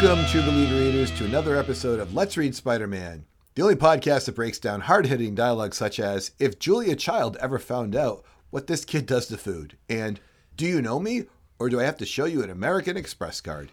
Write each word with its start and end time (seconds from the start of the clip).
Welcome, 0.00 0.26
true 0.26 0.42
believer 0.42 0.76
readers, 0.76 1.10
to 1.18 1.24
another 1.24 1.56
episode 1.56 1.98
of 1.98 2.14
Let's 2.14 2.36
Read 2.36 2.54
Spider 2.54 2.86
Man, 2.86 3.24
the 3.56 3.62
only 3.62 3.74
podcast 3.74 4.26
that 4.26 4.36
breaks 4.36 4.60
down 4.60 4.82
hard 4.82 5.06
hitting 5.06 5.34
dialogue 5.34 5.74
such 5.74 5.98
as 5.98 6.30
If 6.38 6.60
Julia 6.60 6.94
Child 6.94 7.36
ever 7.40 7.58
found 7.58 7.96
out 7.96 8.22
what 8.50 8.68
this 8.68 8.84
kid 8.84 9.06
does 9.06 9.26
to 9.26 9.36
food, 9.36 9.76
and 9.88 10.20
Do 10.56 10.66
you 10.66 10.80
know 10.80 11.00
me, 11.00 11.24
or 11.58 11.68
do 11.68 11.80
I 11.80 11.82
have 11.82 11.96
to 11.96 12.06
show 12.06 12.26
you 12.26 12.44
an 12.44 12.50
American 12.50 12.96
Express 12.96 13.40
card? 13.40 13.72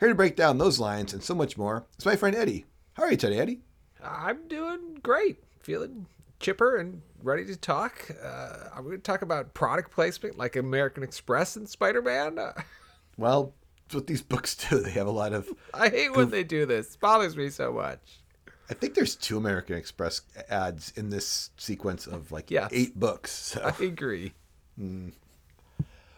Here 0.00 0.08
to 0.08 0.16
break 0.16 0.34
down 0.34 0.58
those 0.58 0.80
lines 0.80 1.12
and 1.12 1.22
so 1.22 1.32
much 1.32 1.56
more 1.56 1.86
is 1.96 2.04
my 2.04 2.16
friend 2.16 2.34
Eddie. 2.34 2.66
How 2.94 3.04
are 3.04 3.12
you 3.12 3.16
today, 3.16 3.38
Eddie? 3.38 3.60
I'm 4.02 4.48
doing 4.48 4.98
great. 5.00 5.44
Feeling 5.60 6.06
chipper 6.40 6.78
and 6.78 7.02
ready 7.22 7.44
to 7.44 7.54
talk. 7.56 8.10
Uh, 8.20 8.68
I'm 8.74 8.82
going 8.82 8.96
to 8.96 9.02
talk 9.02 9.22
about 9.22 9.54
product 9.54 9.92
placement 9.92 10.36
like 10.36 10.56
American 10.56 11.04
Express 11.04 11.54
and 11.54 11.68
Spider 11.68 12.02
Man. 12.02 12.40
Uh, 12.40 12.52
Well, 13.18 13.52
what 13.94 14.06
these 14.06 14.22
books 14.22 14.54
do. 14.70 14.80
They 14.80 14.90
have 14.92 15.06
a 15.06 15.10
lot 15.12 15.32
of. 15.32 15.48
I 15.74 15.88
hate 15.88 16.14
when 16.14 16.30
they 16.30 16.44
do 16.44 16.66
this. 16.66 16.94
It 16.94 17.00
bothers 17.00 17.36
me 17.36 17.50
so 17.50 17.72
much. 17.72 18.20
I 18.70 18.74
think 18.74 18.94
there's 18.94 19.16
two 19.16 19.36
American 19.36 19.76
Express 19.76 20.22
ads 20.48 20.92
in 20.96 21.10
this 21.10 21.50
sequence 21.58 22.06
of 22.06 22.32
like 22.32 22.50
Yes. 22.50 22.70
eight 22.72 22.98
books. 22.98 23.30
So, 23.30 23.60
I 23.78 23.84
agree. 23.84 24.32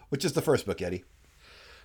which 0.09 0.23
is 0.23 0.33
the 0.33 0.41
first 0.41 0.65
book, 0.65 0.81
Eddie? 0.81 1.03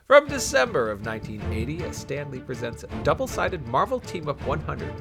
From 0.06 0.26
December 0.28 0.90
of 0.90 1.04
1980, 1.06 1.92
Stan 1.92 2.30
Lee 2.30 2.40
presents 2.40 2.84
a 2.84 2.88
double 3.02 3.26
sided 3.26 3.66
Marvel 3.68 4.00
Team 4.00 4.28
Up 4.28 4.40
100, 4.46 4.92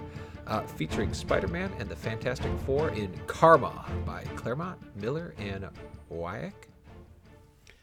uh, 0.48 0.62
featuring 0.62 1.14
Spider 1.14 1.48
Man 1.48 1.72
and 1.80 1.90
the 1.90 1.96
Fantastic 1.96 2.52
Four 2.66 2.90
in 2.92 3.12
Karma 3.28 3.86
by 4.06 4.24
Claremont, 4.36 4.80
Miller, 4.96 5.34
and 5.40 5.68
Wiacek. 6.12 6.54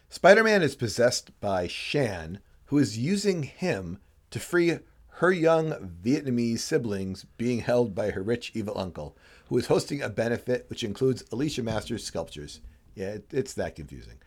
Spider 0.08 0.45
Man 0.45 0.62
is 0.62 0.75
possessed 0.77 1.39
by 1.41 1.67
Shan, 1.67 2.39
who 2.67 2.78
is 2.78 2.98
using 2.98 3.42
him 3.45 3.98
to 4.31 4.39
free 4.39 4.78
her 5.09 5.33
young 5.33 5.98
Vietnamese 6.05 6.59
siblings 6.59 7.25
being 7.39 7.61
held 7.61 7.95
by 7.95 8.11
her 8.11 8.23
rich 8.23 8.53
evil 8.55 8.77
uncle, 8.78 9.17
who 9.48 9.56
is 9.56 9.67
hosting 9.67 10.03
a 10.03 10.11
benefit 10.11 10.67
which 10.69 10.84
includes 10.84 11.25
Alicia 11.33 11.62
Masters' 11.62 12.05
sculptures. 12.05 12.61
Yeah, 12.95 13.12
it, 13.12 13.27
it's 13.33 13.55
that 13.55 13.77
confusing. 13.77 14.19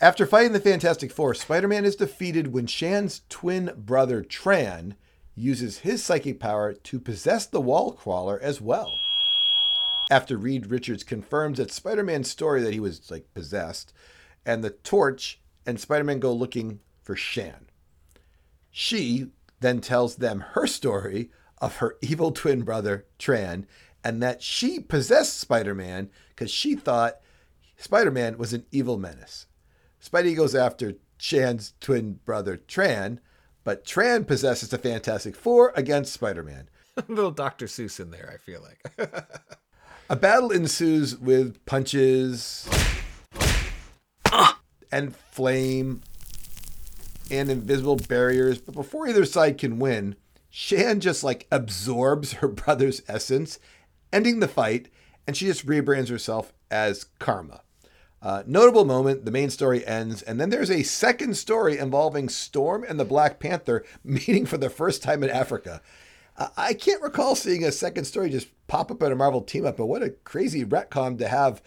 After 0.00 0.26
fighting 0.26 0.52
the 0.52 0.60
Fantastic 0.60 1.12
Four, 1.12 1.34
Spider 1.34 1.68
Man 1.68 1.84
is 1.84 1.96
defeated 1.96 2.52
when 2.52 2.66
Shan's 2.66 3.22
twin 3.28 3.72
brother 3.76 4.22
Tran 4.22 4.94
uses 5.34 5.78
his 5.78 6.04
psychic 6.04 6.38
power 6.38 6.72
to 6.72 7.00
possess 7.00 7.46
the 7.46 7.60
wall 7.60 7.92
crawler 7.92 8.38
as 8.40 8.60
well. 8.60 8.92
After 10.10 10.36
Reed 10.36 10.66
Richards 10.66 11.04
confirms 11.04 11.58
that 11.58 11.70
Spider 11.70 12.02
Man's 12.02 12.30
story 12.30 12.62
that 12.62 12.72
he 12.72 12.80
was 12.80 13.10
like 13.10 13.32
possessed, 13.34 13.92
and 14.44 14.62
the 14.62 14.70
torch 14.70 15.40
and 15.64 15.80
Spider 15.80 16.04
Man 16.04 16.18
go 16.18 16.32
looking 16.32 16.80
for 17.02 17.16
Shan. 17.16 17.66
She 18.70 19.28
then 19.60 19.80
tells 19.80 20.16
them 20.16 20.44
her 20.52 20.66
story 20.66 21.30
of 21.58 21.76
her 21.76 21.96
evil 22.00 22.32
twin 22.32 22.62
brother, 22.62 23.06
Tran, 23.18 23.66
and 24.04 24.22
that 24.22 24.42
she 24.42 24.80
possessed 24.80 25.38
Spider 25.38 25.74
Man 25.74 26.10
because 26.30 26.50
she 26.50 26.74
thought 26.74 27.20
Spider 27.76 28.10
Man 28.10 28.38
was 28.38 28.52
an 28.52 28.66
evil 28.72 28.98
menace. 28.98 29.46
Spidey 30.02 30.34
goes 30.34 30.54
after 30.54 30.94
Shan's 31.18 31.74
twin 31.80 32.18
brother, 32.24 32.56
Tran, 32.56 33.18
but 33.62 33.84
Tran 33.84 34.26
possesses 34.26 34.70
the 34.70 34.78
Fantastic 34.78 35.36
Four 35.36 35.72
against 35.76 36.12
Spider 36.12 36.42
Man. 36.42 36.68
A 36.96 37.04
little 37.08 37.30
Dr. 37.30 37.66
Seuss 37.66 38.00
in 38.00 38.10
there, 38.10 38.30
I 38.32 38.38
feel 38.38 38.60
like. 38.60 39.28
A 40.10 40.16
battle 40.16 40.50
ensues 40.50 41.16
with 41.16 41.64
punches 41.64 42.68
ah! 44.26 44.60
and 44.90 45.14
flame 45.14 46.02
and 47.30 47.50
invisible 47.50 47.96
barriers, 47.96 48.58
but 48.58 48.74
before 48.74 49.08
either 49.08 49.24
side 49.24 49.58
can 49.58 49.78
win, 49.78 50.16
Shan 50.50 51.00
just 51.00 51.24
like 51.24 51.46
absorbs 51.50 52.34
her 52.34 52.48
brother's 52.48 53.02
essence, 53.08 53.58
ending 54.12 54.40
the 54.40 54.48
fight, 54.48 54.88
and 55.26 55.36
she 55.36 55.46
just 55.46 55.66
rebrands 55.66 56.08
herself 56.08 56.52
as 56.70 57.04
Karma. 57.18 57.62
Uh, 58.20 58.42
notable 58.46 58.84
moment, 58.84 59.24
the 59.24 59.30
main 59.32 59.50
story 59.50 59.84
ends, 59.84 60.22
and 60.22 60.40
then 60.40 60.50
there's 60.50 60.70
a 60.70 60.84
second 60.84 61.36
story 61.36 61.76
involving 61.76 62.28
Storm 62.28 62.84
and 62.88 63.00
the 63.00 63.04
Black 63.04 63.40
Panther 63.40 63.84
meeting 64.04 64.46
for 64.46 64.58
the 64.58 64.70
first 64.70 65.02
time 65.02 65.24
in 65.24 65.30
Africa. 65.30 65.82
Uh, 66.36 66.48
I 66.56 66.74
can't 66.74 67.02
recall 67.02 67.34
seeing 67.34 67.64
a 67.64 67.72
second 67.72 68.04
story 68.04 68.30
just 68.30 68.48
pop 68.68 68.90
up 68.90 69.02
in 69.02 69.12
a 69.12 69.16
Marvel 69.16 69.42
team 69.42 69.66
up, 69.66 69.76
but 69.76 69.86
what 69.86 70.02
a 70.02 70.10
crazy 70.10 70.64
retcon 70.64 71.18
to 71.18 71.28
have 71.28 71.62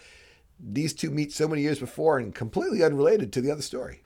these 0.59 0.93
two 0.93 1.11
meet 1.11 1.33
so 1.33 1.47
many 1.47 1.61
years 1.61 1.79
before 1.79 2.17
and 2.17 2.33
completely 2.33 2.83
unrelated 2.83 3.33
to 3.33 3.41
the 3.41 3.51
other 3.51 3.61
story. 3.61 4.01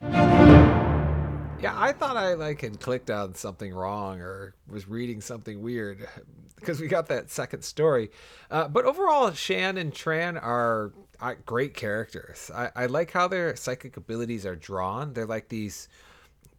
Yeah, 1.62 1.76
I 1.78 1.92
thought 1.92 2.16
I 2.16 2.36
like 2.36 2.62
had 2.62 2.80
clicked 2.80 3.10
on 3.10 3.36
something 3.36 3.74
wrong 3.74 4.22
or 4.22 4.56
was 4.70 4.88
reading 4.88 5.20
something 5.20 5.62
weird 5.62 6.08
because 6.56 6.80
we 6.80 6.88
got 6.88 7.08
that 7.08 7.30
second 7.30 7.64
story. 7.64 8.12
Uh, 8.50 8.70
but 8.70 8.86
overall, 8.86 9.32
Shan 9.32 9.78
and 9.78 9.94
Tran 9.94 10.42
are, 10.42 10.94
are 11.20 11.36
great 11.46 11.74
characters. 11.74 12.50
I, 12.56 12.70
I 12.76 12.86
like 12.86 13.12
how 13.12 13.28
their 13.28 13.58
psychic 13.58 13.98
abilities 13.98 14.46
are 14.46 14.56
drawn. 14.56 15.12
They're 15.12 15.26
like 15.26 15.50
these 15.50 15.90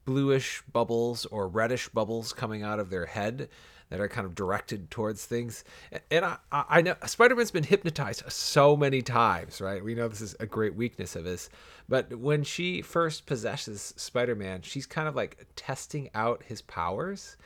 bluish 0.04 0.62
bubbles 0.70 1.24
or 1.26 1.48
reddish 1.48 1.88
bubbles 1.88 2.34
coming 2.34 2.62
out 2.62 2.78
of 2.78 2.90
their 2.90 3.06
head 3.06 3.48
that 3.90 4.00
are 4.00 4.08
kind 4.08 4.24
of 4.24 4.34
directed 4.34 4.90
towards 4.90 5.26
things. 5.26 5.64
And 6.10 6.24
I, 6.24 6.36
I 6.50 6.80
know 6.80 6.94
Spider 7.06 7.36
Man's 7.36 7.50
been 7.50 7.64
hypnotized 7.64 8.22
so 8.30 8.76
many 8.76 9.02
times, 9.02 9.60
right? 9.60 9.84
We 9.84 9.94
know 9.94 10.08
this 10.08 10.20
is 10.20 10.36
a 10.40 10.46
great 10.46 10.74
weakness 10.74 11.16
of 11.16 11.24
his. 11.24 11.50
But 11.88 12.14
when 12.18 12.44
she 12.44 12.82
first 12.82 13.26
possesses 13.26 13.92
Spider 13.96 14.36
Man, 14.36 14.62
she's 14.62 14.86
kind 14.86 15.08
of 15.08 15.16
like 15.16 15.46
testing 15.56 16.08
out 16.14 16.44
his 16.44 16.62
powers. 16.62 17.36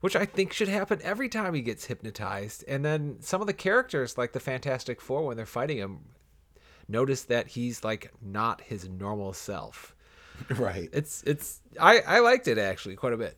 Which 0.00 0.14
I 0.14 0.26
think 0.26 0.52
should 0.52 0.68
happen 0.68 1.00
every 1.02 1.28
time 1.28 1.54
he 1.54 1.60
gets 1.60 1.86
hypnotized. 1.86 2.64
And 2.68 2.84
then 2.84 3.16
some 3.18 3.40
of 3.40 3.48
the 3.48 3.52
characters, 3.52 4.16
like 4.16 4.30
the 4.32 4.38
Fantastic 4.38 5.00
Four, 5.00 5.26
when 5.26 5.36
they're 5.36 5.44
fighting 5.44 5.78
him, 5.78 5.98
notice 6.86 7.22
that 7.24 7.48
he's 7.48 7.82
like 7.82 8.12
not 8.22 8.60
his 8.60 8.88
normal 8.88 9.32
self. 9.32 9.96
Right. 10.50 10.88
It's 10.92 11.24
it's 11.24 11.60
I 11.80 11.98
I 11.98 12.18
liked 12.20 12.46
it 12.46 12.58
actually 12.58 12.94
quite 12.94 13.12
a 13.12 13.16
bit. 13.16 13.36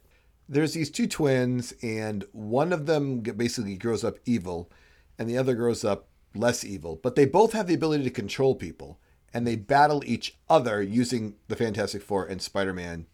There's 0.51 0.75
these 0.75 0.91
two 0.91 1.07
twins, 1.07 1.73
and 1.81 2.25
one 2.33 2.73
of 2.73 2.87
them 2.87 3.21
basically 3.21 3.77
grows 3.77 4.03
up 4.03 4.19
evil, 4.27 4.69
and 5.17 5.29
the 5.29 5.39
other 5.39 5.55
grows 5.55 5.85
up 5.85 6.09
less 6.35 6.65
evil. 6.65 6.99
But 7.01 7.15
they 7.15 7.25
both 7.25 7.53
have 7.53 7.69
the 7.69 7.75
ability 7.75 8.03
to 8.05 8.11
control 8.11 8.57
people, 8.57 8.99
and 9.33 9.47
they 9.47 9.55
battle 9.55 10.03
each 10.05 10.37
other 10.49 10.83
using 10.83 11.37
the 11.47 11.55
Fantastic 11.57 12.03
Four 12.03 12.27
and 12.27 12.43
Spider 12.43 12.75
Man, 12.75 13.07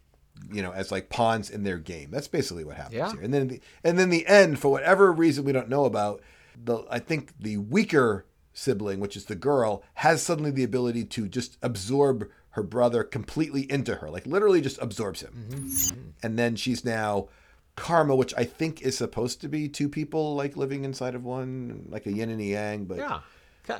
you 0.51 0.63
know, 0.63 0.71
as 0.71 0.91
like 0.91 1.09
pawns 1.09 1.49
in 1.51 1.63
their 1.63 1.77
game. 1.77 2.09
That's 2.11 2.27
basically 2.27 2.63
what 2.63 2.75
happens 2.77 2.95
Yeah. 2.95 3.11
here. 3.11 3.21
And 3.21 3.33
then, 3.33 3.47
the, 3.49 3.61
and 3.83 3.99
then 3.99 4.09
the 4.09 4.25
end, 4.25 4.57
for 4.59 4.69
whatever 4.71 5.11
reason 5.13 5.45
we 5.45 5.51
don't 5.51 5.69
know 5.69 5.85
about, 5.85 6.21
the 6.63 6.85
I 6.89 6.97
think 6.97 7.33
the 7.39 7.57
weaker 7.57 8.25
sibling, 8.51 8.99
which 8.99 9.15
is 9.15 9.25
the 9.25 9.35
girl, 9.35 9.83
has 9.95 10.23
suddenly 10.23 10.49
the 10.49 10.63
ability 10.63 11.05
to 11.05 11.27
just 11.27 11.59
absorb 11.61 12.27
her 12.57 12.63
brother 12.63 13.03
completely 13.03 13.71
into 13.71 13.93
her, 13.93 14.09
like 14.09 14.25
literally 14.25 14.61
just 14.61 14.81
absorbs 14.81 15.21
him. 15.21 16.15
And 16.23 16.39
then 16.39 16.55
she's 16.55 16.83
now 16.83 17.29
karma, 17.75 18.15
which 18.15 18.33
I 18.35 18.45
think 18.45 18.81
is 18.81 18.97
supposed 18.97 19.41
to 19.41 19.47
be 19.47 19.69
two 19.69 19.87
people 19.87 20.35
like 20.35 20.57
living 20.57 20.83
inside 20.83 21.13
of 21.13 21.23
one, 21.23 21.85
like 21.87 22.07
a 22.07 22.11
yin 22.11 22.31
and 22.31 22.41
a 22.41 22.43
yang. 22.43 22.85
But 22.85 22.97
Yeah. 22.97 23.19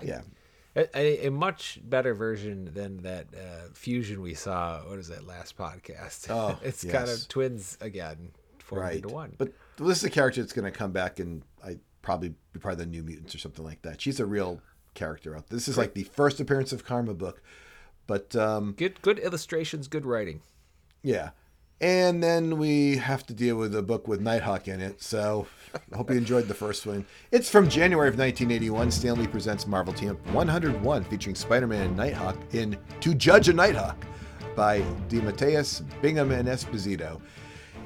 yeah, 0.04 0.22
A, 0.76 1.26
a, 1.26 1.32
much 1.32 1.80
better 1.84 2.14
version 2.14 2.72
than 2.72 2.98
that 2.98 3.26
uh, 3.34 3.70
fusion 3.74 4.22
we 4.22 4.36
saw. 4.36 4.82
What 4.82 5.00
is 5.00 5.08
that 5.08 5.26
last 5.26 5.58
podcast? 5.58 6.30
Oh, 6.30 6.60
it's 6.64 6.86
kind 6.86 7.10
of 7.10 7.28
twins 7.28 7.80
again, 7.82 8.30
formed 8.60 8.84
right. 8.84 8.96
into 8.98 9.08
one. 9.08 9.34
But 9.40 9.54
this 9.78 9.98
is 9.98 10.04
a 10.04 10.12
character 10.12 10.40
that's 10.40 10.54
going 10.54 10.72
to 10.72 10.78
come 10.78 10.92
back 10.92 11.20
and 11.20 11.42
I 11.66 11.78
probably 12.04 12.36
be 12.54 12.60
part 12.60 12.74
of 12.74 12.78
the 12.78 12.86
New 12.86 13.02
Mutants 13.02 13.34
or 13.34 13.40
something 13.40 13.66
like 13.66 13.82
that. 13.82 14.02
She's 14.02 14.20
a 14.20 14.26
real 14.28 14.62
character 14.94 15.36
out. 15.36 15.50
This 15.50 15.68
is 15.68 15.80
like 15.80 15.96
the 15.96 16.04
first 16.04 16.40
appearance 16.40 16.72
of 16.72 16.86
Karma 16.86 17.16
book. 17.16 17.42
But 18.08 18.36
um, 18.36 18.74
good, 18.78 19.02
good 19.02 19.20
illustrations, 19.20 19.88
good 19.88 20.06
writing. 20.06 20.42
yeah. 21.04 21.32
And 21.80 22.24
then 22.24 22.58
we 22.58 22.98
have 22.98 23.24
to 23.28 23.36
deal 23.36 23.56
with 23.56 23.76
a 23.76 23.84
book 23.84 24.08
with 24.08 24.20
Nighthawk 24.20 24.68
in 24.68 24.82
it. 24.82 25.00
So 25.00 25.46
I 25.76 25.96
hope 25.96 26.10
you 26.10 26.18
enjoyed 26.18 26.48
the 26.48 26.56
first 26.56 26.88
one. 26.88 27.06
It's 27.32 27.52
from 27.52 27.70
January 27.70 28.08
of 28.10 28.18
1981. 28.18 28.90
Stan 28.90 29.20
Lee 29.20 29.28
presents 29.28 29.68
Marvel 29.68 29.94
Team 29.94 30.10
Up 30.10 30.28
101 30.32 31.04
featuring 31.04 31.36
Spider 31.36 31.68
Man 31.68 31.86
and 31.86 31.96
Nighthawk 31.96 32.36
in 32.56 32.80
To 33.02 33.14
Judge 33.14 33.50
a 33.50 33.54
Nighthawk 33.54 33.96
by 34.56 34.82
DeMatteis, 35.08 35.84
Bingham, 36.02 36.32
and 36.32 36.48
Esposito. 36.48 37.22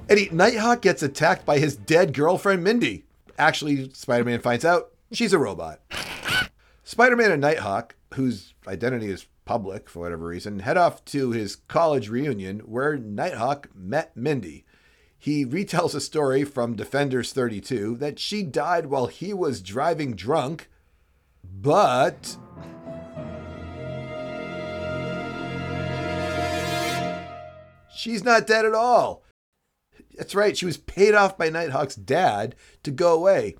Eddie, 0.07 0.29
Nighthawk 0.31 0.81
gets 0.81 1.03
attacked 1.03 1.45
by 1.45 1.59
his 1.59 1.75
dead 1.75 2.13
girlfriend 2.13 2.63
Mindy. 2.63 3.03
Actually, 3.37 3.89
Spider 3.93 4.23
Man 4.23 4.39
finds 4.39 4.63
out 4.63 4.91
she's 5.11 5.33
a 5.33 5.37
robot. 5.37 5.81
Spider 6.85 7.17
Man 7.17 7.31
and 7.33 7.41
Nighthawk, 7.41 7.95
whose 8.13 8.53
identity 8.67 9.07
is 9.09 9.25
public 9.51 9.89
for 9.89 9.99
whatever 9.99 10.27
reason, 10.27 10.59
head 10.59 10.77
off 10.77 11.03
to 11.03 11.31
his 11.31 11.57
college 11.57 12.07
reunion 12.07 12.59
where 12.59 12.95
Nighthawk 12.95 13.67
met 13.75 14.15
Mindy. 14.15 14.63
He 15.19 15.45
retells 15.45 15.93
a 15.93 15.99
story 15.99 16.45
from 16.45 16.77
Defenders 16.77 17.33
32 17.33 17.97
that 17.97 18.17
she 18.17 18.43
died 18.43 18.85
while 18.85 19.07
he 19.07 19.33
was 19.33 19.61
driving 19.61 20.15
drunk, 20.15 20.69
but. 21.43 22.37
She's 27.93 28.23
not 28.23 28.47
dead 28.47 28.63
at 28.63 28.73
all. 28.73 29.25
That's 30.15 30.33
right. 30.33 30.55
She 30.55 30.65
was 30.65 30.77
paid 30.77 31.13
off 31.13 31.37
by 31.37 31.49
Nighthawk's 31.49 31.95
dad 31.95 32.55
to 32.83 32.91
go 32.91 33.13
away. 33.13 33.57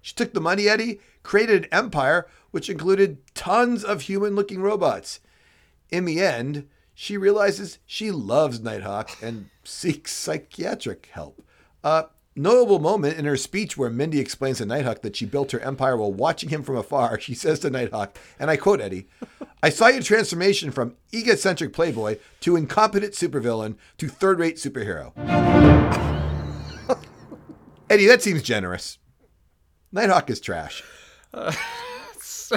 She 0.00 0.14
took 0.14 0.32
the 0.32 0.40
money, 0.40 0.70
Eddie, 0.70 1.00
created 1.22 1.64
an 1.64 1.70
empire 1.70 2.28
which 2.50 2.70
included 2.70 3.18
tons 3.34 3.84
of 3.84 4.00
human 4.00 4.34
looking 4.34 4.62
robots. 4.62 5.20
In 5.94 6.06
the 6.06 6.20
end, 6.20 6.66
she 6.92 7.16
realizes 7.16 7.78
she 7.86 8.10
loves 8.10 8.58
Nighthawk 8.58 9.10
and 9.22 9.48
seeks 9.62 10.12
psychiatric 10.12 11.08
help. 11.12 11.40
A 11.84 12.06
notable 12.34 12.80
moment 12.80 13.16
in 13.16 13.26
her 13.26 13.36
speech 13.36 13.76
where 13.76 13.90
Mindy 13.90 14.18
explains 14.18 14.58
to 14.58 14.66
Nighthawk 14.66 15.02
that 15.02 15.14
she 15.14 15.24
built 15.24 15.52
her 15.52 15.60
empire 15.60 15.96
while 15.96 16.12
watching 16.12 16.48
him 16.48 16.64
from 16.64 16.76
afar, 16.76 17.20
she 17.20 17.32
says 17.32 17.60
to 17.60 17.70
Nighthawk, 17.70 18.18
and 18.40 18.50
I 18.50 18.56
quote 18.56 18.80
Eddie, 18.80 19.06
I 19.62 19.70
saw 19.70 19.86
your 19.86 20.02
transformation 20.02 20.72
from 20.72 20.96
egocentric 21.14 21.72
playboy 21.72 22.18
to 22.40 22.56
incompetent 22.56 23.12
supervillain 23.12 23.76
to 23.98 24.08
third 24.08 24.40
rate 24.40 24.56
superhero. 24.56 25.12
Eddie, 27.88 28.06
that 28.06 28.20
seems 28.20 28.42
generous. 28.42 28.98
Nighthawk 29.92 30.28
is 30.28 30.40
trash. 30.40 30.82
Uh, 31.32 31.52
so, 32.20 32.56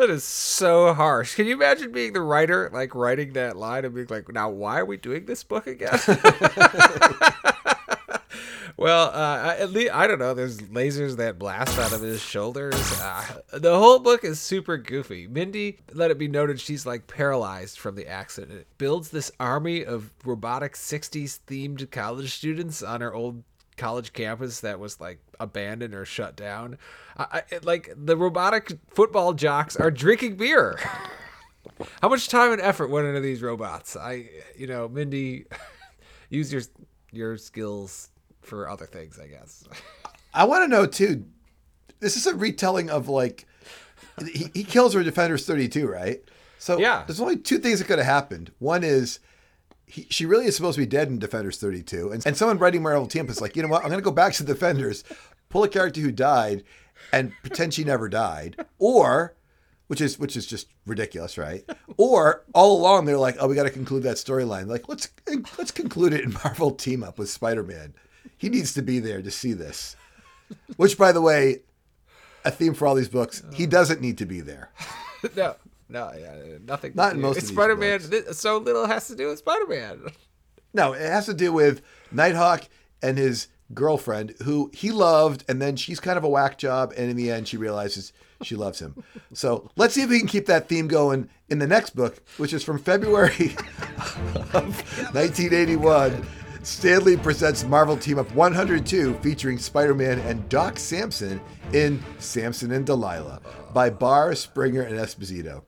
that 0.00 0.10
is 0.10 0.24
so 0.24 0.94
harsh. 0.94 1.34
Can 1.34 1.46
you 1.46 1.54
imagine 1.54 1.92
being 1.92 2.14
the 2.14 2.22
writer, 2.22 2.70
like 2.72 2.94
writing 2.94 3.34
that 3.34 3.56
line 3.56 3.84
and 3.84 3.94
being 3.94 4.06
like, 4.08 4.32
now 4.32 4.48
why 4.48 4.80
are 4.80 4.86
we 4.86 4.96
doing 4.96 5.26
this 5.26 5.44
book 5.44 5.66
again? 5.66 5.90
well, 8.78 9.10
uh, 9.12 9.56
at 9.58 9.70
least 9.72 9.92
I 9.92 10.06
don't 10.06 10.18
know. 10.18 10.32
There's 10.32 10.58
lasers 10.62 11.18
that 11.18 11.38
blast 11.38 11.78
out 11.78 11.92
of 11.92 12.00
his 12.00 12.22
shoulders. 12.22 12.80
Uh, 12.98 13.40
the 13.52 13.78
whole 13.78 13.98
book 13.98 14.24
is 14.24 14.40
super 14.40 14.78
goofy. 14.78 15.26
Mindy, 15.26 15.80
let 15.92 16.10
it 16.10 16.16
be 16.18 16.28
noted, 16.28 16.58
she's 16.58 16.86
like 16.86 17.06
paralyzed 17.06 17.78
from 17.78 17.94
the 17.94 18.08
accident. 18.08 18.66
Builds 18.78 19.10
this 19.10 19.30
army 19.38 19.84
of 19.84 20.14
robotic 20.24 20.76
'60s 20.76 21.40
themed 21.46 21.90
college 21.90 22.32
students 22.32 22.82
on 22.82 23.02
her 23.02 23.12
old 23.12 23.44
college 23.80 24.12
campus 24.12 24.60
that 24.60 24.78
was 24.78 25.00
like 25.00 25.18
abandoned 25.40 25.94
or 25.94 26.04
shut 26.04 26.36
down. 26.36 26.76
I, 27.16 27.42
I, 27.50 27.58
like 27.62 27.92
the 27.96 28.16
robotic 28.16 28.78
football 28.90 29.32
jocks 29.32 29.74
are 29.74 29.90
drinking 29.90 30.36
beer. 30.36 30.78
How 32.02 32.08
much 32.10 32.28
time 32.28 32.52
and 32.52 32.60
effort 32.60 32.90
went 32.90 33.06
into 33.06 33.20
these 33.20 33.42
robots? 33.42 33.96
I, 33.96 34.28
you 34.56 34.66
know, 34.66 34.88
Mindy, 34.88 35.46
use 36.28 36.52
your 36.52 36.62
your 37.10 37.38
skills 37.38 38.10
for 38.42 38.68
other 38.68 38.86
things, 38.86 39.18
I 39.18 39.26
guess. 39.26 39.64
I 40.34 40.44
want 40.44 40.64
to 40.64 40.68
know 40.68 40.86
too. 40.86 41.24
This 42.00 42.16
is 42.16 42.26
a 42.26 42.34
retelling 42.34 42.90
of 42.90 43.08
like 43.08 43.46
he, 44.26 44.50
he 44.52 44.64
kills 44.64 44.92
her 44.92 45.02
Defenders 45.02 45.46
32, 45.46 45.88
right? 45.88 46.22
So 46.58 46.78
yeah, 46.78 47.04
there's 47.06 47.20
only 47.20 47.38
two 47.38 47.58
things 47.58 47.78
that 47.78 47.86
could 47.86 47.98
have 47.98 48.06
happened. 48.06 48.52
One 48.58 48.84
is 48.84 49.20
he, 49.90 50.06
she 50.08 50.24
really 50.24 50.46
is 50.46 50.56
supposed 50.56 50.76
to 50.76 50.82
be 50.82 50.86
dead 50.86 51.08
in 51.08 51.18
Defenders 51.18 51.58
32. 51.58 52.12
And, 52.12 52.26
and 52.26 52.36
someone 52.36 52.58
writing 52.58 52.82
Marvel 52.82 53.06
Team 53.06 53.28
is 53.28 53.40
like, 53.40 53.56
you 53.56 53.62
know 53.62 53.68
what? 53.68 53.82
I'm 53.82 53.90
going 53.90 54.00
to 54.00 54.04
go 54.04 54.12
back 54.12 54.32
to 54.34 54.44
Defenders, 54.44 55.04
pull 55.48 55.64
a 55.64 55.68
character 55.68 56.00
who 56.00 56.12
died, 56.12 56.62
and 57.12 57.32
pretend 57.42 57.74
she 57.74 57.84
never 57.84 58.08
died. 58.08 58.56
Or, 58.78 59.34
which 59.88 60.00
is 60.00 60.18
which 60.18 60.36
is 60.36 60.46
just 60.46 60.68
ridiculous, 60.86 61.36
right? 61.36 61.68
Or 61.96 62.44
all 62.54 62.78
along 62.78 63.04
they're 63.04 63.18
like, 63.18 63.36
oh, 63.40 63.48
we 63.48 63.56
got 63.56 63.64
to 63.64 63.70
conclude 63.70 64.04
that 64.04 64.16
storyline. 64.16 64.68
Like, 64.68 64.88
let's 64.88 65.08
let's 65.58 65.72
conclude 65.72 66.12
it 66.12 66.24
in 66.24 66.32
Marvel 66.44 66.70
Team 66.70 67.02
Up 67.02 67.18
with 67.18 67.28
Spider 67.28 67.64
Man. 67.64 67.94
He 68.38 68.48
needs 68.48 68.72
to 68.74 68.82
be 68.82 69.00
there 69.00 69.20
to 69.20 69.30
see 69.30 69.52
this. 69.52 69.96
Which, 70.76 70.96
by 70.96 71.12
the 71.12 71.20
way, 71.20 71.60
a 72.44 72.50
theme 72.50 72.74
for 72.74 72.86
all 72.86 72.94
these 72.94 73.08
books. 73.08 73.42
He 73.52 73.66
doesn't 73.66 74.00
need 74.00 74.18
to 74.18 74.26
be 74.26 74.40
there. 74.40 74.70
no, 75.36 75.56
no, 75.90 76.12
yeah, 76.18 76.58
nothing. 76.64 76.92
Not 76.94 77.14
in 77.14 77.20
most 77.20 77.38
of 77.38 77.44
Spider 77.44 77.76
Man. 77.76 78.00
So 78.32 78.58
little 78.58 78.86
has 78.86 79.08
to 79.08 79.16
do 79.16 79.28
with 79.28 79.38
Spider 79.38 79.66
Man. 79.66 80.02
No, 80.72 80.92
it 80.92 81.00
has 81.00 81.26
to 81.26 81.34
do 81.34 81.52
with 81.52 81.82
Nighthawk 82.12 82.62
and 83.02 83.18
his 83.18 83.48
girlfriend, 83.74 84.34
who 84.44 84.70
he 84.72 84.92
loved, 84.92 85.44
and 85.48 85.60
then 85.60 85.74
she's 85.74 85.98
kind 85.98 86.16
of 86.16 86.22
a 86.22 86.28
whack 86.28 86.58
job, 86.58 86.92
and 86.96 87.10
in 87.10 87.16
the 87.16 87.28
end, 87.28 87.48
she 87.48 87.56
realizes 87.56 88.12
she 88.42 88.54
loves 88.54 88.78
him. 88.78 89.02
So 89.32 89.68
let's 89.74 89.94
see 89.94 90.02
if 90.02 90.10
we 90.10 90.20
can 90.20 90.28
keep 90.28 90.46
that 90.46 90.68
theme 90.68 90.86
going 90.86 91.28
in 91.48 91.58
the 91.58 91.66
next 91.66 91.96
book, 91.96 92.22
which 92.36 92.52
is 92.52 92.62
from 92.62 92.78
February 92.78 93.56
of 94.54 94.76
1981. 95.12 96.24
Stan 96.62 97.04
Lee 97.04 97.16
presents 97.16 97.64
Marvel 97.64 97.96
Team 97.96 98.18
Up 98.18 98.30
102 98.34 99.14
featuring 99.14 99.58
Spider 99.58 99.94
Man 99.94 100.18
and 100.20 100.46
Doc 100.48 100.78
Samson 100.78 101.40
in 101.72 102.02
Samson 102.18 102.70
and 102.70 102.84
Delilah 102.84 103.40
by 103.72 103.88
Barr, 103.88 104.34
Springer, 104.34 104.82
and 104.82 104.96
Esposito. 104.96 105.62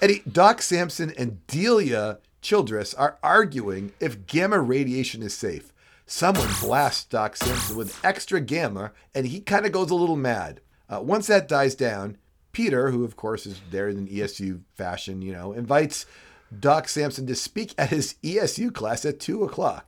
Eddie, 0.00 0.22
Doc 0.30 0.60
Samson 0.60 1.12
and 1.16 1.46
Delia 1.46 2.18
Childress 2.42 2.92
are 2.94 3.18
arguing 3.22 3.92
if 4.00 4.26
gamma 4.26 4.60
radiation 4.60 5.22
is 5.22 5.34
safe. 5.34 5.72
Someone 6.06 6.50
blasts 6.60 7.04
Doc 7.04 7.36
Samson 7.36 7.76
with 7.76 8.04
extra 8.04 8.40
gamma, 8.40 8.92
and 9.14 9.26
he 9.26 9.40
kind 9.40 9.64
of 9.64 9.72
goes 9.72 9.90
a 9.90 9.94
little 9.94 10.16
mad. 10.16 10.60
Uh, 10.90 11.00
once 11.00 11.26
that 11.28 11.48
dies 11.48 11.74
down, 11.74 12.18
Peter, 12.52 12.90
who 12.90 13.04
of 13.04 13.16
course 13.16 13.46
is 13.46 13.60
there 13.70 13.88
in 13.88 13.96
an 13.96 14.08
ESU 14.08 14.60
fashion, 14.74 15.22
you 15.22 15.32
know, 15.32 15.52
invites 15.52 16.04
Doc 16.60 16.88
Samson 16.88 17.26
to 17.26 17.34
speak 17.34 17.74
at 17.78 17.90
his 17.90 18.16
ESU 18.22 18.72
class 18.72 19.04
at 19.06 19.20
2 19.20 19.42
o'clock. 19.42 19.86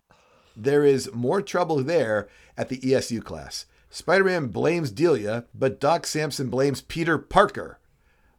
There 0.56 0.84
is 0.84 1.12
more 1.12 1.42
trouble 1.42 1.82
there 1.82 2.28
at 2.56 2.70
the 2.70 2.78
ESU 2.78 3.22
class. 3.22 3.66
Spider 3.90 4.24
Man 4.24 4.46
blames 4.46 4.90
Delia, 4.90 5.44
but 5.54 5.78
Doc 5.78 6.06
Samson 6.06 6.48
blames 6.48 6.80
Peter 6.80 7.18
Parker. 7.18 7.78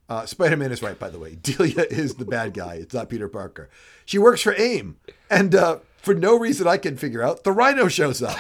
Uh, 0.09 0.25
Spider 0.25 0.57
Man 0.57 0.71
is 0.71 0.81
right, 0.81 0.98
by 0.98 1.09
the 1.09 1.19
way. 1.19 1.36
Delia 1.42 1.86
is 1.89 2.15
the 2.15 2.25
bad 2.25 2.54
guy. 2.54 2.75
It's 2.75 2.94
not 2.94 3.09
Peter 3.09 3.27
Parker. 3.27 3.69
She 4.06 4.18
works 4.18 4.42
for 4.42 4.56
AIM. 4.57 4.98
And 5.30 5.54
uh, 5.54 5.80
for 5.98 6.13
no 6.13 6.38
reason 6.38 6.68
I 6.68 6.77
can 6.77 6.98
figure 6.98 7.24
out, 7.24 7.44
the 7.44 7.51
rhino 7.51 7.88
shows 7.88 8.21
up. 8.21 8.38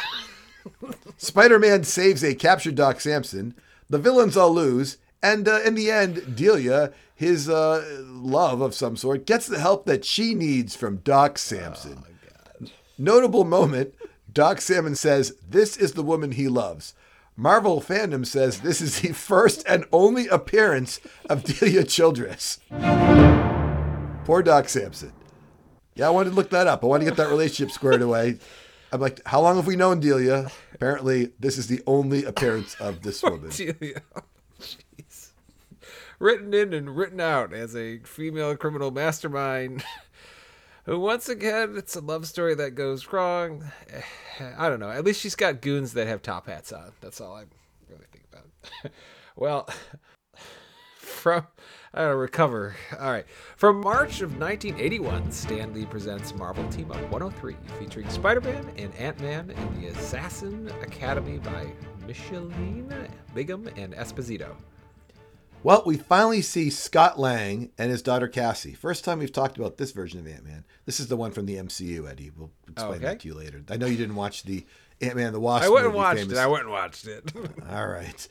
Spider 1.17 1.59
Man 1.59 1.83
saves 1.83 2.23
a 2.23 2.35
captured 2.35 2.75
Doc 2.75 2.99
Samson. 2.99 3.55
The 3.89 3.99
villains 3.99 4.37
all 4.37 4.53
lose. 4.53 4.97
And 5.21 5.47
uh, 5.47 5.61
in 5.65 5.75
the 5.75 5.89
end, 5.89 6.35
Delia, 6.35 6.93
his 7.15 7.49
uh, 7.49 8.03
love 8.05 8.61
of 8.61 8.75
some 8.75 8.95
sort, 8.95 9.25
gets 9.25 9.47
the 9.47 9.59
help 9.59 9.85
that 9.85 10.05
she 10.05 10.35
needs 10.35 10.75
from 10.75 10.97
Doc 10.97 11.37
Samson. 11.37 12.03
Oh, 12.61 12.67
Notable 12.97 13.43
moment 13.43 13.93
Doc 14.31 14.61
Samson 14.61 14.95
says, 14.95 15.35
This 15.49 15.77
is 15.77 15.93
the 15.93 16.03
woman 16.03 16.33
he 16.33 16.47
loves. 16.47 16.93
Marvel 17.39 17.79
fandom 17.79 18.25
says 18.25 18.61
this 18.61 18.81
is 18.81 19.01
the 19.01 19.13
first 19.13 19.63
and 19.67 19.85
only 19.91 20.27
appearance 20.27 20.99
of 21.29 21.43
Delia 21.43 21.83
Childress. 21.83 22.59
Poor 24.25 24.41
Doc 24.41 24.67
Samson. 24.67 25.13
Yeah, 25.93 26.07
I 26.07 26.09
wanted 26.09 26.31
to 26.31 26.35
look 26.35 26.49
that 26.49 26.65
up. 26.65 26.83
I 26.83 26.87
wanted 26.87 27.05
to 27.05 27.11
get 27.11 27.17
that 27.17 27.29
relationship 27.29 27.71
squared 27.71 28.01
away. 28.01 28.39
I'm 28.91 28.99
like, 28.99 29.21
how 29.27 29.41
long 29.41 29.55
have 29.57 29.67
we 29.67 29.75
known 29.75 29.99
Delia? 29.99 30.49
Apparently, 30.73 31.31
this 31.39 31.59
is 31.59 31.67
the 31.67 31.83
only 31.85 32.23
appearance 32.23 32.73
of 32.79 33.03
this 33.03 33.21
woman. 33.21 33.51
Delia. 33.51 34.01
Oh, 34.15 34.21
jeez. 34.59 35.29
Written 36.17 36.51
in 36.55 36.73
and 36.73 36.97
written 36.97 37.19
out 37.21 37.53
as 37.53 37.75
a 37.75 37.99
female 37.99 38.55
criminal 38.57 38.89
mastermind. 38.89 39.83
Once 40.87 41.27
again, 41.27 41.75
it's 41.75 41.97
a 41.97 42.01
love 42.01 42.25
story 42.25 42.55
that 42.55 42.71
goes 42.71 43.11
wrong. 43.11 43.69
I 44.57 44.69
don't 44.69 44.79
know. 44.79 44.89
At 44.89 45.03
least 45.03 45.19
she's 45.19 45.35
got 45.35 45.61
goons 45.61 45.93
that 45.93 46.07
have 46.07 46.21
top 46.21 46.47
hats 46.47 46.71
on. 46.71 46.91
That's 47.01 47.19
all 47.19 47.35
I 47.35 47.43
really 47.89 48.05
think 48.11 48.23
about. 48.31 48.91
well, 49.35 49.69
from 50.97 51.45
I 51.93 52.03
don't 52.03 52.17
recover. 52.17 52.75
All 52.99 53.11
right. 53.11 53.25
From 53.57 53.81
March 53.81 54.21
of 54.21 54.37
1981, 54.39 55.31
Stan 55.31 55.73
Lee 55.73 55.85
presents 55.85 56.33
Marvel 56.35 56.67
Team 56.69 56.91
Up 56.91 57.01
103, 57.11 57.55
featuring 57.79 58.09
Spider-Man 58.09 58.71
and 58.77 58.93
Ant-Man 58.95 59.51
in 59.51 59.81
the 59.81 59.87
Assassin 59.87 60.71
Academy 60.81 61.39
by 61.39 61.67
Michelinie, 62.05 63.09
Bingham, 63.33 63.67
and 63.75 63.93
Esposito. 63.93 64.55
Well, 65.67 65.83
we 65.85 65.97
finally 65.97 66.41
see 66.41 66.69
Scott 66.69 67.19
Lang 67.19 67.71
and 67.77 67.91
his 67.91 68.01
daughter 68.01 68.29
Cassie. 68.29 68.73
First 68.73 69.03
time 69.03 69.19
we've 69.19 69.33
talked 69.33 69.57
about 69.57 69.75
this 69.75 69.91
version 69.91 70.17
of 70.17 70.25
Ant 70.25 70.45
Man. 70.45 70.63
This 70.85 71.01
is 71.01 71.09
the 71.09 71.17
one 71.17 71.33
from 71.33 71.45
the 71.45 71.57
MCU, 71.57 72.09
Eddie. 72.09 72.31
We'll 72.33 72.51
explain 72.69 72.93
okay. 72.93 73.03
that 73.03 73.19
to 73.19 73.27
you 73.27 73.33
later. 73.33 73.61
I 73.69 73.75
know 73.75 73.85
you 73.85 73.97
didn't 73.97 74.15
watch 74.15 74.43
the 74.43 74.65
Ant 75.01 75.17
Man 75.17 75.33
the 75.33 75.41
Wasp. 75.41 75.65
I 75.65 75.69
went 75.69 75.85
and 75.85 75.93
watched 75.93 76.21
famous... 76.21 76.37
it. 76.37 76.41
I 76.41 76.47
went 76.47 76.63
and 76.63 76.71
watched 76.71 77.05
it. 77.05 77.33
All 77.69 77.85
right. 77.85 78.27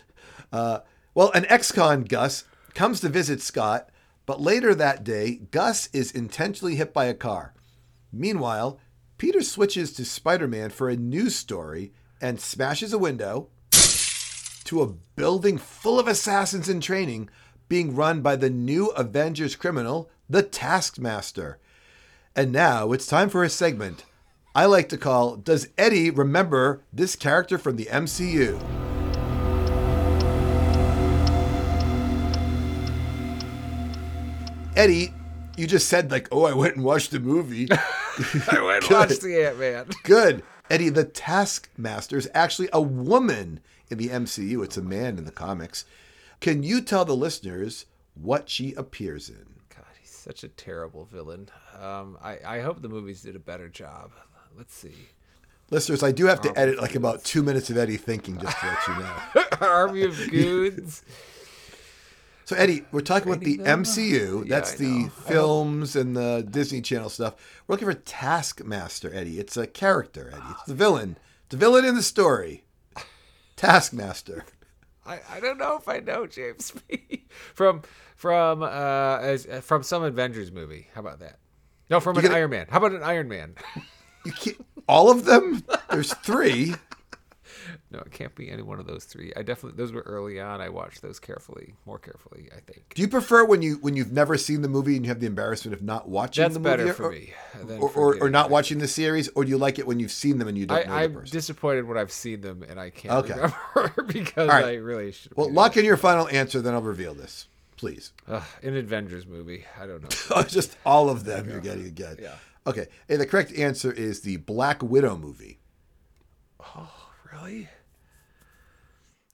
Uh, 0.50 0.78
well, 1.12 1.30
an 1.32 1.44
ex-con 1.50 2.04
Gus 2.04 2.44
comes 2.72 3.00
to 3.00 3.10
visit 3.10 3.42
Scott, 3.42 3.90
but 4.24 4.40
later 4.40 4.74
that 4.74 5.04
day, 5.04 5.42
Gus 5.50 5.90
is 5.92 6.12
intentionally 6.12 6.76
hit 6.76 6.94
by 6.94 7.04
a 7.04 7.12
car. 7.12 7.52
Meanwhile, 8.10 8.80
Peter 9.18 9.42
switches 9.42 9.92
to 9.92 10.06
Spider 10.06 10.48
Man 10.48 10.70
for 10.70 10.88
a 10.88 10.96
news 10.96 11.36
story 11.36 11.92
and 12.18 12.40
smashes 12.40 12.94
a 12.94 12.98
window 12.98 13.50
to 14.66 14.82
a 14.82 14.92
building 15.16 15.58
full 15.58 15.98
of 15.98 16.08
assassins 16.08 16.68
in 16.68 16.80
training 16.80 17.28
being 17.68 17.94
run 17.94 18.20
by 18.20 18.36
the 18.36 18.50
new 18.50 18.88
Avengers 18.88 19.56
criminal, 19.56 20.10
the 20.28 20.42
Taskmaster. 20.42 21.58
And 22.34 22.52
now 22.52 22.92
it's 22.92 23.06
time 23.06 23.28
for 23.28 23.42
a 23.42 23.48
segment 23.50 24.04
I 24.54 24.64
like 24.64 24.88
to 24.88 24.98
call 24.98 25.36
Does 25.36 25.68
Eddie 25.76 26.10
Remember 26.10 26.82
This 26.92 27.14
Character 27.14 27.58
from 27.58 27.76
the 27.76 27.86
MCU? 27.86 28.58
Eddie, 34.76 35.12
you 35.56 35.66
just 35.66 35.88
said 35.88 36.10
like, 36.10 36.28
oh, 36.32 36.44
I 36.44 36.54
went 36.54 36.76
and 36.76 36.84
watched 36.84 37.10
the 37.10 37.20
movie. 37.20 37.68
I 37.70 38.62
went 38.62 38.84
and 38.84 38.90
watched 38.90 39.22
the 39.22 39.46
Ant 39.46 39.58
Man. 39.58 39.86
Good. 40.02 40.42
Eddie, 40.70 40.88
the 40.88 41.04
Taskmaster 41.04 42.16
is 42.16 42.28
actually 42.34 42.68
a 42.72 42.80
woman 42.80 43.60
in 43.90 43.98
the 43.98 44.08
MCU. 44.08 44.64
It's 44.64 44.76
a 44.76 44.82
man 44.82 45.18
in 45.18 45.24
the 45.24 45.32
comics. 45.32 45.84
Can 46.40 46.62
you 46.62 46.80
tell 46.80 47.04
the 47.04 47.16
listeners 47.16 47.86
what 48.14 48.48
she 48.48 48.72
appears 48.74 49.28
in? 49.28 49.46
God, 49.74 49.84
he's 50.00 50.10
such 50.10 50.44
a 50.44 50.48
terrible 50.48 51.04
villain. 51.04 51.48
Um, 51.80 52.18
I, 52.22 52.38
I 52.46 52.60
hope 52.60 52.82
the 52.82 52.88
movies 52.88 53.22
did 53.22 53.36
a 53.36 53.40
better 53.40 53.68
job. 53.68 54.12
Let's 54.56 54.74
see. 54.74 54.94
Listeners, 55.70 56.02
I 56.02 56.12
do 56.12 56.26
have 56.26 56.40
to 56.42 56.58
edit 56.58 56.80
like 56.80 56.94
about 56.94 57.24
two 57.24 57.42
minutes 57.42 57.70
of 57.70 57.76
Eddie 57.76 57.96
thinking 57.96 58.38
just 58.38 58.56
to 58.60 58.66
let 58.66 58.86
you 58.88 58.94
know. 58.94 59.44
Army 59.66 60.02
of 60.02 60.16
Goons. 60.30 61.02
So 62.44 62.54
Eddie, 62.54 62.84
we're 62.92 63.00
talking 63.00 63.32
about 63.32 63.42
the 63.42 63.56
them? 63.56 63.82
MCU. 63.82 64.48
That's 64.48 64.74
the 64.74 64.88
know. 64.88 65.08
films 65.08 65.96
and 65.96 66.16
the 66.16 66.46
Disney 66.48 66.80
Channel 66.80 67.08
stuff. 67.08 67.34
We're 67.66 67.74
looking 67.74 67.88
for 67.88 67.94
Taskmaster, 67.94 69.12
Eddie. 69.12 69.40
It's 69.40 69.56
a 69.56 69.66
character, 69.66 70.30
Eddie. 70.32 70.52
It's 70.52 70.62
the 70.64 70.74
villain. 70.74 71.18
The 71.48 71.56
villain 71.56 71.84
in 71.84 71.96
the 71.96 72.02
story. 72.04 72.62
Taskmaster. 73.56 74.44
I, 75.04 75.20
I 75.30 75.40
don't 75.40 75.58
know 75.58 75.76
if 75.76 75.88
I 75.88 76.00
know 76.00 76.26
James 76.26 76.72
from 77.54 77.82
from 78.16 78.62
uh 78.62 79.18
as, 79.20 79.46
from 79.62 79.82
some 79.82 80.02
Avengers 80.02 80.50
movie. 80.52 80.88
How 80.94 81.00
about 81.00 81.20
that? 81.20 81.38
No, 81.88 82.00
from 82.00 82.16
an 82.16 82.22
gotta- 82.22 82.34
Iron 82.36 82.50
Man. 82.50 82.66
How 82.68 82.78
about 82.78 82.92
an 82.92 83.02
Iron 83.02 83.28
Man? 83.28 83.54
You 84.24 84.32
can't, 84.32 84.66
all 84.88 85.10
of 85.10 85.24
them? 85.24 85.62
There's 85.90 86.12
three. 86.14 86.74
No, 87.90 87.98
it 88.00 88.12
can't 88.12 88.34
be 88.34 88.50
any 88.50 88.62
one 88.62 88.78
of 88.80 88.86
those 88.86 89.04
three. 89.04 89.32
I 89.36 89.42
definitely 89.42 89.76
those 89.76 89.92
were 89.92 90.02
early 90.02 90.40
on. 90.40 90.60
I 90.60 90.68
watched 90.68 91.02
those 91.02 91.18
carefully, 91.18 91.74
more 91.86 91.98
carefully. 91.98 92.48
I 92.56 92.60
think 92.60 92.92
Do 92.94 93.02
you 93.02 93.08
prefer 93.08 93.44
when 93.44 93.62
you 93.62 93.76
when 93.80 93.96
you've 93.96 94.12
never 94.12 94.36
seen 94.36 94.62
the 94.62 94.68
movie 94.68 94.96
and 94.96 95.04
you 95.04 95.08
have 95.10 95.20
the 95.20 95.26
embarrassment 95.26 95.74
of 95.74 95.82
not 95.82 96.08
watching 96.08 96.42
that's 96.42 96.54
the 96.54 96.60
movie, 96.60 96.76
better 96.76 96.90
or, 96.90 96.94
for 96.94 97.10
me. 97.10 97.32
or, 97.78 97.90
or, 97.90 98.22
or 98.24 98.30
not 98.30 98.50
watching 98.50 98.78
the 98.78 98.88
series, 98.88 99.28
or 99.30 99.44
do 99.44 99.50
you 99.50 99.58
like 99.58 99.78
it 99.78 99.86
when 99.86 99.98
you've 100.00 100.10
seen 100.12 100.38
them 100.38 100.48
and 100.48 100.56
you 100.58 100.66
don't 100.66 100.86
know 100.86 100.92
I, 100.92 101.04
I'm 101.04 101.24
disappointed 101.24 101.86
when 101.86 101.96
I've 101.98 102.12
seen 102.12 102.40
them 102.40 102.64
and 102.68 102.78
I 102.80 102.90
can't 102.90 103.14
Okay. 103.30 103.34
remember 103.74 104.02
because 104.12 104.48
right. 104.48 104.64
I 104.64 104.74
really 104.74 105.12
should. 105.12 105.36
well, 105.36 105.50
lock 105.52 105.76
in 105.76 105.84
your 105.84 105.96
final 105.96 106.28
answer, 106.28 106.60
then 106.60 106.74
I'll 106.74 106.82
reveal 106.82 107.14
this, 107.14 107.46
please. 107.76 108.12
Ugh, 108.28 108.42
an 108.62 108.76
Avengers 108.76 109.26
movie. 109.26 109.64
I 109.80 109.86
don't 109.86 110.02
know. 110.02 110.08
Oh, 110.36 110.42
just 110.42 110.76
all 110.84 111.08
of 111.08 111.24
them 111.24 111.48
you're 111.48 111.60
getting 111.60 111.86
again. 111.86 112.16
Yeah. 112.20 112.34
Okay. 112.66 112.88
And 113.08 113.20
the 113.20 113.26
correct 113.26 113.52
answer 113.52 113.92
is 113.92 114.20
the 114.22 114.38
Black 114.38 114.82
Widow 114.82 115.16
movie. 115.16 115.58
Oh. 116.60 116.90
Really? 117.42 117.68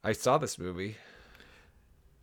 I 0.04 0.12
saw 0.12 0.38
this 0.38 0.58
movie. 0.58 0.96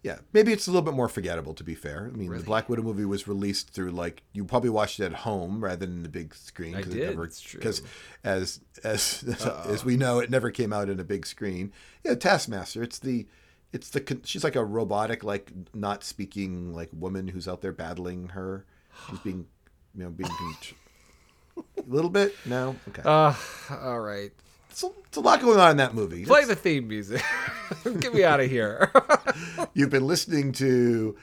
Yeah, 0.01 0.19
maybe 0.31 0.53
it's 0.53 0.65
a 0.65 0.71
little 0.71 0.81
bit 0.85 0.93
more 0.93 1.09
forgettable. 1.09 1.53
To 1.55 1.63
be 1.63 1.75
fair, 1.75 2.09
I 2.13 2.15
mean, 2.17 2.29
Really? 2.29 2.39
the 2.41 2.45
Black 2.45 2.69
Widow 2.69 2.83
movie 2.83 3.03
was 3.03 3.27
released 3.27 3.71
through 3.71 3.91
like 3.91 4.23
you 4.31 4.45
probably 4.45 4.69
watched 4.69 4.99
it 5.01 5.05
at 5.05 5.13
home 5.13 5.61
rather 5.61 5.85
than 5.85 6.03
the 6.03 6.09
big 6.09 6.33
screen. 6.33 6.75
I 6.75 6.83
'cause 6.83 6.93
did, 6.93 7.19
it's 7.19 7.41
true. 7.41 7.59
Because 7.59 7.81
as 8.23 8.61
as 8.83 9.23
as 9.65 9.83
we 9.83 9.97
know, 9.97 10.19
it 10.19 10.29
never 10.29 10.51
came 10.51 10.71
out 10.71 10.89
in 10.89 10.99
a 11.01 11.03
big 11.03 11.25
screen. 11.25 11.73
Yeah, 12.05 12.15
Taskmaster. 12.15 12.81
It's 12.81 12.99
the 12.99 13.27
it's 13.73 13.89
the 13.89 14.19
she's 14.23 14.43
like 14.43 14.55
a 14.55 14.63
robotic, 14.63 15.23
like 15.25 15.51
not 15.73 16.05
speaking 16.05 16.73
like 16.73 16.89
woman 16.93 17.27
who's 17.27 17.47
out 17.47 17.59
there 17.61 17.73
battling 17.73 18.29
her. 18.29 18.65
She's 19.09 19.19
being, 19.19 19.47
you 19.93 20.03
know, 20.05 20.09
being 20.11 20.31
a 21.57 21.63
little 21.87 22.09
bit. 22.09 22.33
No, 22.45 22.77
okay. 22.87 23.01
Uh, 23.03 23.33
all 23.69 23.99
right. 23.99 24.31
It's, 24.79 24.97
a, 24.97 24.99
it's 25.07 25.17
a 25.17 25.21
lot 25.21 25.41
going 25.41 25.59
on 25.59 25.71
in 25.71 25.77
that 25.77 25.93
movie. 25.93 26.25
Play 26.25 26.45
the 26.45 26.55
theme 26.55 26.87
music. 26.87 27.21
Get 27.99 28.13
me 28.13 28.23
out 28.23 28.39
of 28.39 28.49
here. 28.49 28.91
You've 29.73 29.89
been 29.89 30.07
listening 30.07 30.53
to. 30.53 31.17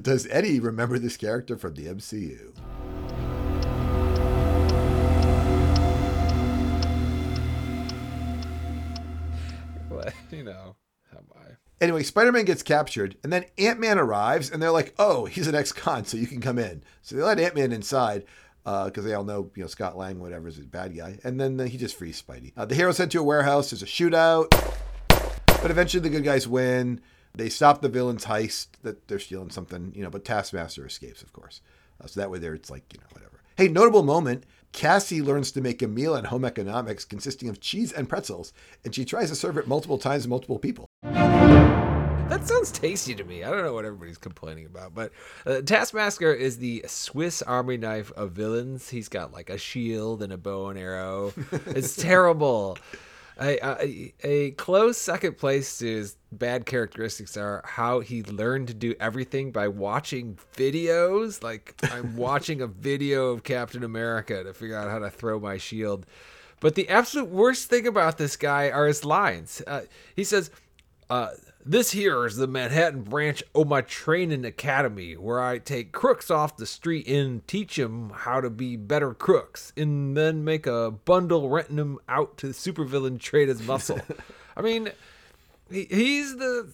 Does 0.00 0.28
Eddie 0.30 0.60
remember 0.60 0.98
this 0.98 1.16
character 1.16 1.56
from 1.56 1.74
the 1.74 1.86
MCU? 1.86 2.54
Well, 9.90 10.12
you 10.30 10.44
know, 10.44 10.76
how 11.10 11.18
am 11.18 11.24
I? 11.34 11.46
Anyway, 11.80 12.04
Spider 12.04 12.30
Man 12.30 12.44
gets 12.44 12.62
captured, 12.62 13.16
and 13.24 13.32
then 13.32 13.46
Ant 13.58 13.80
Man 13.80 13.98
arrives, 13.98 14.50
and 14.50 14.62
they're 14.62 14.70
like, 14.70 14.94
"Oh, 15.00 15.24
he's 15.24 15.48
an 15.48 15.56
ex-con, 15.56 16.04
so 16.04 16.16
you 16.16 16.28
can 16.28 16.40
come 16.40 16.58
in." 16.58 16.84
So 17.02 17.16
they 17.16 17.22
let 17.22 17.40
Ant 17.40 17.56
Man 17.56 17.72
inside 17.72 18.24
because 18.64 19.04
they 19.04 19.14
all 19.14 19.24
know, 19.24 19.50
you 19.54 19.62
know, 19.62 19.68
Scott 19.68 19.96
Lang, 19.96 20.20
whatever, 20.20 20.48
is 20.48 20.58
a 20.58 20.62
bad 20.62 20.96
guy, 20.96 21.18
and 21.24 21.40
then 21.40 21.58
uh, 21.58 21.64
he 21.64 21.78
just 21.78 21.96
frees 21.96 22.22
Spidey. 22.22 22.52
Uh, 22.56 22.64
the 22.64 22.74
hero's 22.74 22.96
sent 22.96 23.12
to 23.12 23.20
a 23.20 23.22
warehouse. 23.22 23.70
There's 23.70 23.82
a 23.82 23.86
shootout, 23.86 24.50
but 25.08 25.70
eventually 25.70 26.02
the 26.02 26.10
good 26.10 26.24
guys 26.24 26.46
win. 26.46 27.00
They 27.34 27.48
stop 27.48 27.80
the 27.80 27.88
villain's 27.88 28.24
heist 28.24 28.68
that 28.82 29.06
they're 29.08 29.20
stealing 29.20 29.50
something, 29.50 29.92
you 29.94 30.02
know, 30.02 30.10
but 30.10 30.24
Taskmaster 30.24 30.84
escapes, 30.84 31.22
of 31.22 31.32
course. 31.32 31.60
Uh, 32.02 32.06
so 32.06 32.20
that 32.20 32.30
way, 32.30 32.38
there 32.38 32.54
it's 32.54 32.70
like, 32.70 32.84
you 32.92 32.98
know, 32.98 33.06
whatever. 33.12 33.40
Hey, 33.56 33.68
notable 33.68 34.02
moment. 34.02 34.44
Cassie 34.72 35.20
learns 35.20 35.50
to 35.52 35.60
make 35.60 35.82
a 35.82 35.88
meal 35.88 36.14
in 36.14 36.24
home 36.26 36.44
economics 36.44 37.04
consisting 37.04 37.48
of 37.48 37.60
cheese 37.60 37.92
and 37.92 38.08
pretzels, 38.08 38.52
and 38.84 38.94
she 38.94 39.04
tries 39.04 39.28
to 39.30 39.36
serve 39.36 39.58
it 39.58 39.66
multiple 39.66 39.98
times 39.98 40.24
to 40.24 40.28
multiple 40.28 40.58
people. 40.58 40.86
That 42.30 42.46
sounds 42.46 42.70
tasty 42.70 43.12
to 43.16 43.24
me. 43.24 43.42
I 43.42 43.50
don't 43.50 43.64
know 43.64 43.74
what 43.74 43.84
everybody's 43.84 44.16
complaining 44.16 44.66
about, 44.66 44.94
but 44.94 45.10
uh, 45.44 45.62
Taskmaster 45.62 46.32
is 46.32 46.58
the 46.58 46.84
Swiss 46.86 47.42
Army 47.42 47.76
knife 47.76 48.12
of 48.12 48.30
villains. 48.30 48.88
He's 48.88 49.08
got 49.08 49.32
like 49.32 49.50
a 49.50 49.58
shield 49.58 50.22
and 50.22 50.32
a 50.32 50.36
bow 50.36 50.68
and 50.68 50.78
arrow. 50.78 51.32
It's 51.66 51.96
terrible. 51.96 52.78
A, 53.40 53.58
a, 53.82 54.14
a 54.22 54.50
close 54.52 54.96
second 54.96 55.38
place 55.38 55.78
to 55.78 55.86
his 55.86 56.16
bad 56.30 56.66
characteristics 56.66 57.36
are 57.36 57.62
how 57.64 57.98
he 57.98 58.22
learned 58.22 58.68
to 58.68 58.74
do 58.74 58.94
everything 59.00 59.50
by 59.50 59.66
watching 59.66 60.38
videos. 60.56 61.42
Like 61.42 61.74
I'm 61.82 62.16
watching 62.28 62.60
a 62.60 62.68
video 62.68 63.30
of 63.30 63.42
Captain 63.42 63.82
America 63.82 64.44
to 64.44 64.54
figure 64.54 64.76
out 64.76 64.88
how 64.88 65.00
to 65.00 65.10
throw 65.10 65.40
my 65.40 65.56
shield. 65.56 66.06
But 66.60 66.76
the 66.76 66.88
absolute 66.90 67.30
worst 67.30 67.68
thing 67.68 67.88
about 67.88 68.18
this 68.18 68.36
guy 68.36 68.70
are 68.70 68.86
his 68.86 69.04
lines. 69.04 69.62
Uh, 69.66 69.80
he 70.14 70.22
says, 70.22 70.50
uh, 71.10 71.30
this 71.64 71.90
here 71.90 72.24
is 72.24 72.36
the 72.36 72.46
Manhattan 72.46 73.02
branch 73.02 73.42
of 73.54 73.68
my 73.68 73.82
training 73.82 74.44
academy, 74.44 75.14
where 75.14 75.40
I 75.40 75.58
take 75.58 75.92
crooks 75.92 76.30
off 76.30 76.56
the 76.56 76.66
street 76.66 77.06
and 77.06 77.46
teach 77.46 77.76
them 77.76 78.12
how 78.14 78.40
to 78.40 78.48
be 78.48 78.76
better 78.76 79.12
crooks, 79.12 79.72
and 79.76 80.16
then 80.16 80.44
make 80.44 80.66
a 80.66 80.90
bundle 80.90 81.48
renting 81.48 81.76
them 81.76 81.98
out 82.08 82.38
to 82.38 82.48
the 82.48 82.54
supervillain 82.54 83.20
trade 83.20 83.48
as 83.48 83.62
muscle. 83.62 84.00
I 84.56 84.62
mean, 84.62 84.90
he, 85.70 85.86
he's 85.90 86.36
the 86.36 86.72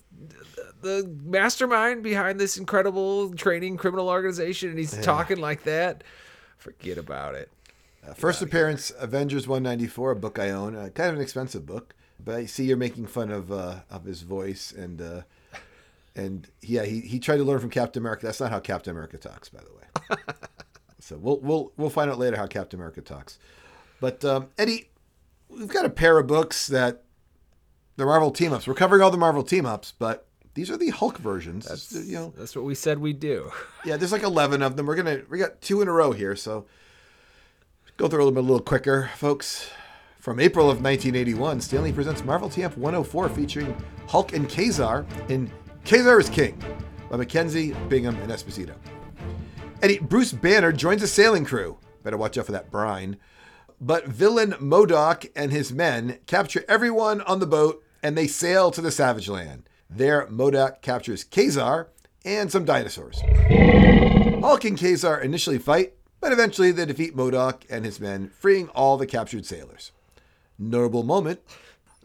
the 0.82 1.10
mastermind 1.24 2.02
behind 2.02 2.38
this 2.38 2.56
incredible 2.56 3.34
training 3.34 3.76
criminal 3.76 4.08
organization, 4.08 4.70
and 4.70 4.78
he's 4.78 4.96
talking 4.98 5.38
like 5.38 5.64
that. 5.64 6.04
Forget 6.58 6.98
about 6.98 7.34
it. 7.34 7.50
Uh, 8.06 8.14
first 8.14 8.40
appearance, 8.40 8.92
Avengers 8.98 9.48
194, 9.48 10.12
a 10.12 10.16
book 10.16 10.38
I 10.38 10.50
own. 10.50 10.76
Uh, 10.76 10.88
kind 10.94 11.10
of 11.10 11.16
an 11.16 11.22
expensive 11.22 11.66
book, 11.66 11.94
but 12.23 12.35
I 12.35 12.46
see 12.46 12.64
you're 12.64 12.76
making 12.76 13.06
fun 13.06 13.30
of 13.30 13.50
uh, 13.52 13.80
of 13.90 14.04
his 14.04 14.23
voice 14.23 14.73
and 14.73 15.00
uh, 15.00 15.23
and 16.16 16.49
yeah, 16.62 16.85
he, 16.85 17.00
he 17.00 17.18
tried 17.20 17.37
to 17.37 17.44
learn 17.44 17.61
from 17.61 17.70
Captain 17.70 18.02
America. 18.02 18.26
That's 18.26 18.40
not 18.40 18.50
how 18.50 18.58
Captain 18.58 18.90
America 18.90 19.18
talks, 19.18 19.49
by 19.50 19.61
the 19.61 20.16
way. 20.16 20.35
so 21.00 21.16
we'll 21.16 21.38
we'll 21.40 21.73
we'll 21.76 21.90
find 21.90 22.11
out 22.11 22.18
later 22.18 22.37
how 22.37 22.46
Captain 22.46 22.80
America 22.80 23.02
talks. 23.02 23.38
But 24.00 24.25
um, 24.25 24.49
Eddie, 24.58 24.90
we've 25.49 25.68
got 25.68 25.85
a 25.85 25.90
pair 25.90 26.18
of 26.18 26.26
books 26.26 26.66
that 26.68 27.04
the 27.96 28.04
Marvel 28.04 28.30
team 28.30 28.52
ups. 28.52 28.66
We're 28.66 28.75
covering 28.75 29.02
all 29.02 29.11
the 29.11 29.18
Marvel 29.18 29.42
team 29.42 29.66
ups, 29.66 29.92
but 29.99 30.26
these 30.54 30.70
are 30.70 30.76
the 30.76 30.90
Hulk 30.90 31.18
versions. 31.18 31.66
That's 31.66 31.92
you 31.92 32.14
know, 32.14 32.35
that's 32.37 32.56
what 32.56 32.64
we 32.64 32.75
said 32.75 32.99
we'd 32.99 33.20
do. 33.20 33.52
yeah, 33.85 33.96
there's 33.96 34.12
like 34.12 34.23
11 34.23 34.62
of 34.62 34.76
them. 34.76 34.87
We're 34.87 34.96
gonna 34.96 35.23
we 35.28 35.38
got 35.38 35.61
two 35.61 35.82
in 35.82 35.88
a 35.88 35.92
row 35.92 36.12
here, 36.12 36.35
so 36.35 36.66
go 37.99 38.08
through 38.08 38.20
a 38.20 38.25
little 38.25 38.32
bit 38.32 38.44
a 38.44 38.49
little 38.49 38.61
quicker, 38.61 39.11
folks. 39.16 39.70
From 40.26 40.40
April 40.40 40.68
of 40.68 40.83
1981, 40.83 41.61
Stan 41.61 41.85
Lee 41.85 41.92
presents 41.92 42.25
Marvel 42.25 42.49
TF 42.49 42.76
104 42.76 43.28
featuring 43.28 43.76
Hulk 44.09 44.33
and 44.33 44.49
Kazar 44.49 45.06
in 45.30 45.49
Kazar 45.85 46.18
is 46.18 46.28
King 46.28 46.61
by 47.09 47.16
McKenzie, 47.16 47.88
Bingham, 47.88 48.16
and 48.16 48.33
Esposito. 48.33 48.75
Eddie 49.83 50.00
Bruce 50.00 50.33
Banner 50.33 50.73
joins 50.73 51.04
a 51.04 51.06
sailing 51.06 51.45
crew. 51.45 51.78
Better 52.02 52.16
watch 52.16 52.37
out 52.37 52.47
for 52.47 52.50
that 52.50 52.73
brine. 52.73 53.18
But 53.80 54.09
villain 54.09 54.54
MODOK 54.54 55.30
and 55.37 55.52
his 55.52 55.73
men 55.73 56.18
capture 56.26 56.64
everyone 56.66 57.21
on 57.21 57.38
the 57.38 57.47
boat 57.47 57.85
and 58.02 58.18
they 58.18 58.26
sail 58.26 58.73
to 58.73 58.80
the 58.80 58.90
Savage 58.90 59.28
Land. 59.28 59.68
There, 59.88 60.26
MODOK 60.26 60.83
captures 60.83 61.25
Kazar 61.25 61.87
and 62.25 62.50
some 62.50 62.64
dinosaurs. 62.64 63.21
Hulk 64.40 64.64
and 64.64 64.76
Kazar 64.76 65.23
initially 65.23 65.59
fight, 65.59 65.95
but 66.18 66.33
eventually 66.33 66.73
they 66.73 66.85
defeat 66.85 67.14
MODOK 67.14 67.62
and 67.71 67.85
his 67.85 68.00
men, 68.00 68.33
freeing 68.40 68.68
all 68.71 68.97
the 68.97 69.06
captured 69.06 69.47
sailors. 69.47 69.92
Notable 70.58 71.02
moment 71.02 71.40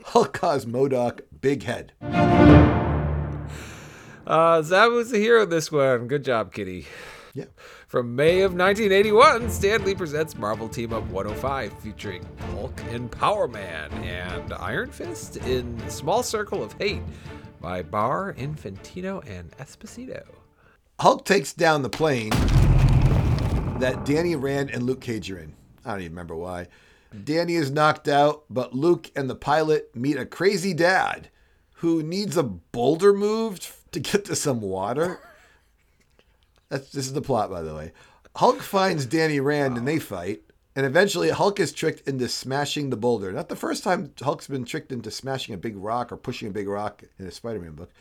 Hulk 0.06 0.34
calls 0.34 0.66
MODOK 0.66 1.22
Big 1.42 1.64
Head. 1.64 1.94
Uh, 4.26 4.62
Zab 4.62 4.92
was 4.92 5.12
the 5.12 5.18
hero 5.18 5.46
this 5.46 5.72
one. 5.72 6.08
Good 6.08 6.24
job, 6.24 6.54
Kitty. 6.54 6.88
Yeah. 7.34 7.46
From 7.88 8.16
May 8.16 8.42
of 8.42 8.54
1981, 8.54 9.50
Stan 9.50 9.86
Lee 9.86 9.96
presents 9.96 10.38
Marvel 10.38 10.68
Team 10.68 10.92
Up 10.94 11.04
105 11.06 11.74
featuring 11.80 12.26
Hulk 12.54 12.82
and 12.90 13.10
Power 13.12 13.48
Man 13.48 13.92
and 14.04 14.54
Iron 14.54 14.92
Fist 14.92 15.38
in 15.38 15.90
Small 15.90 16.24
Circle 16.24 16.62
of 16.64 16.74
Hate 16.74 17.02
by 17.62 17.82
Barr, 17.84 18.34
Infantino, 18.34 19.26
and 19.30 19.52
Esposito. 19.58 20.24
Hulk 21.00 21.26
takes 21.26 21.54
down 21.54 21.84
the 21.84 21.90
plane 21.90 22.32
that 23.80 24.04
Danny 24.06 24.36
Rand 24.36 24.70
and 24.72 24.84
Luke 24.84 25.02
Cage 25.02 25.32
are 25.32 25.40
in. 25.40 25.54
I 25.86 25.92
don't 25.92 26.02
even 26.02 26.12
remember 26.12 26.36
why. 26.36 26.68
Danny 27.24 27.56
is 27.56 27.72
knocked 27.72 28.08
out, 28.08 28.44
but 28.50 28.74
Luke 28.74 29.12
and 29.16 29.30
the 29.30 29.36
pilot 29.36 29.96
meet 29.96 30.18
a 30.18 30.26
crazy 30.26 30.74
dad 30.74 31.30
who 31.76 32.02
needs 32.02 32.38
a 32.38 32.44
boulder 32.44 33.14
moved 33.14 33.72
to 33.92 34.00
get 34.00 34.26
to 34.26 34.36
some 34.36 34.62
water. 34.62 35.20
That's 36.70 36.90
this 36.92 37.08
is 37.08 37.14
the 37.14 37.22
plot, 37.22 37.50
by 37.50 37.62
the 37.62 37.76
way. 37.76 37.92
Hulk 38.36 38.62
finds 38.62 39.06
Danny 39.06 39.40
Rand 39.40 39.78
and 39.78 39.88
they 39.88 40.00
fight, 40.00 40.44
and 40.76 40.86
eventually 40.86 41.32
Hulk 41.32 41.60
is 41.60 41.74
tricked 41.74 42.08
into 42.08 42.30
smashing 42.30 42.90
the 42.90 42.98
boulder. 42.98 43.32
Not 43.32 43.50
the 43.50 43.56
first 43.58 43.84
time 43.84 44.14
Hulk's 44.22 44.48
been 44.48 44.64
tricked 44.64 44.92
into 44.92 45.12
smashing 45.12 45.54
a 45.54 45.58
big 45.58 45.76
rock 45.76 46.12
or 46.12 46.18
pushing 46.18 46.48
a 46.48 46.52
big 46.52 46.70
rock 46.70 47.04
in 47.20 47.28
a 47.28 47.32
Spider-Man 47.32 47.74
book. 47.74 47.92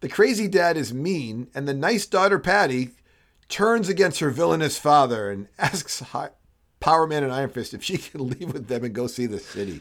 The 0.00 0.08
crazy 0.08 0.48
dad 0.48 0.76
is 0.76 0.94
mean, 0.94 1.48
and 1.54 1.68
the 1.68 1.74
nice 1.74 2.06
daughter 2.06 2.38
Patty 2.38 2.90
turns 3.48 3.88
against 3.90 4.20
her 4.20 4.30
villainous 4.30 4.78
father 4.78 5.30
and 5.30 5.48
asks 5.58 6.00
Power 6.84 7.06
Man 7.06 7.22
and 7.24 7.32
Iron 7.32 7.48
Fist 7.48 7.72
if 7.72 7.82
she 7.82 7.96
can 8.10 8.28
leave 8.28 8.52
with 8.52 8.68
them 8.68 8.84
and 8.84 8.94
go 8.94 9.06
see 9.06 9.24
the 9.24 9.38
city. 9.38 9.80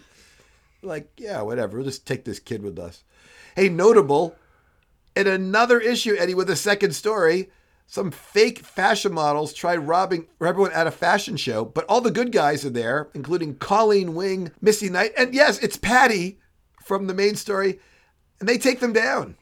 Like, 0.82 1.10
yeah, 1.18 1.42
whatever. 1.42 1.76
We'll 1.76 1.86
just 1.86 2.08
take 2.08 2.24
this 2.24 2.40
kid 2.40 2.64
with 2.64 2.80
us. 2.80 3.04
Hey, 3.58 3.68
notable 3.68 4.36
in 5.14 5.28
another 5.28 5.82
issue, 5.82 6.16
Eddie, 6.18 6.34
with 6.34 6.50
a 6.50 6.56
second 6.56 6.94
story, 6.96 7.52
some 7.88 8.10
fake 8.10 8.60
fashion 8.60 9.14
models 9.14 9.52
tried 9.54 9.80
robbing 9.80 10.28
everyone 10.42 10.72
at 10.72 10.88
a 10.88 10.92
fashion 10.92 11.36
show, 11.36 11.66
but 11.66 11.84
all 11.90 12.00
the 12.00 12.10
good 12.10 12.32
guys 12.32 12.64
are 12.66 12.70
there, 12.70 13.10
including 13.14 13.56
Colleen 13.58 14.16
Wing, 14.16 14.52
Misty 14.62 14.90
Knight, 14.90 15.12
and 15.18 15.34
yes, 15.36 15.60
it's 15.60 15.76
Patty 15.76 16.40
from 16.86 17.08
the 17.08 17.14
main 17.14 17.36
story, 17.36 17.80
and 18.40 18.48
they 18.48 18.58
take 18.58 18.80
them 18.80 18.94
down. 18.94 19.36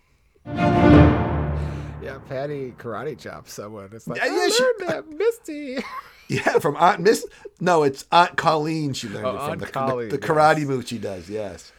Yeah, 2.01 2.17
Patty 2.27 2.73
karate 2.79 3.17
chops 3.19 3.53
someone. 3.53 3.89
It's 3.93 4.07
like, 4.07 4.19
Yeah, 4.19 4.25
yeah, 4.25 4.47
oh, 4.47 4.49
she- 4.49 4.63
learned 4.63 4.79
that, 4.89 5.07
Misty. 5.15 5.77
Yeah, 6.31 6.59
from 6.59 6.77
Aunt 6.77 7.01
Miss. 7.01 7.25
No, 7.59 7.83
it's 7.83 8.05
Aunt 8.11 8.37
Colleen. 8.37 8.93
She 8.93 9.09
learned 9.09 9.25
Oh, 9.25 9.29
it 9.35 9.39
from 9.39 9.49
Aunt 9.51 9.59
the, 9.59 9.65
the- 9.65 9.71
Colleen, 9.71 10.09
the, 10.09 10.15
yes. 10.19 10.29
karate 10.29 10.65
move 10.65 10.87
she 10.87 10.97
does. 10.97 11.29
Yes. 11.29 11.71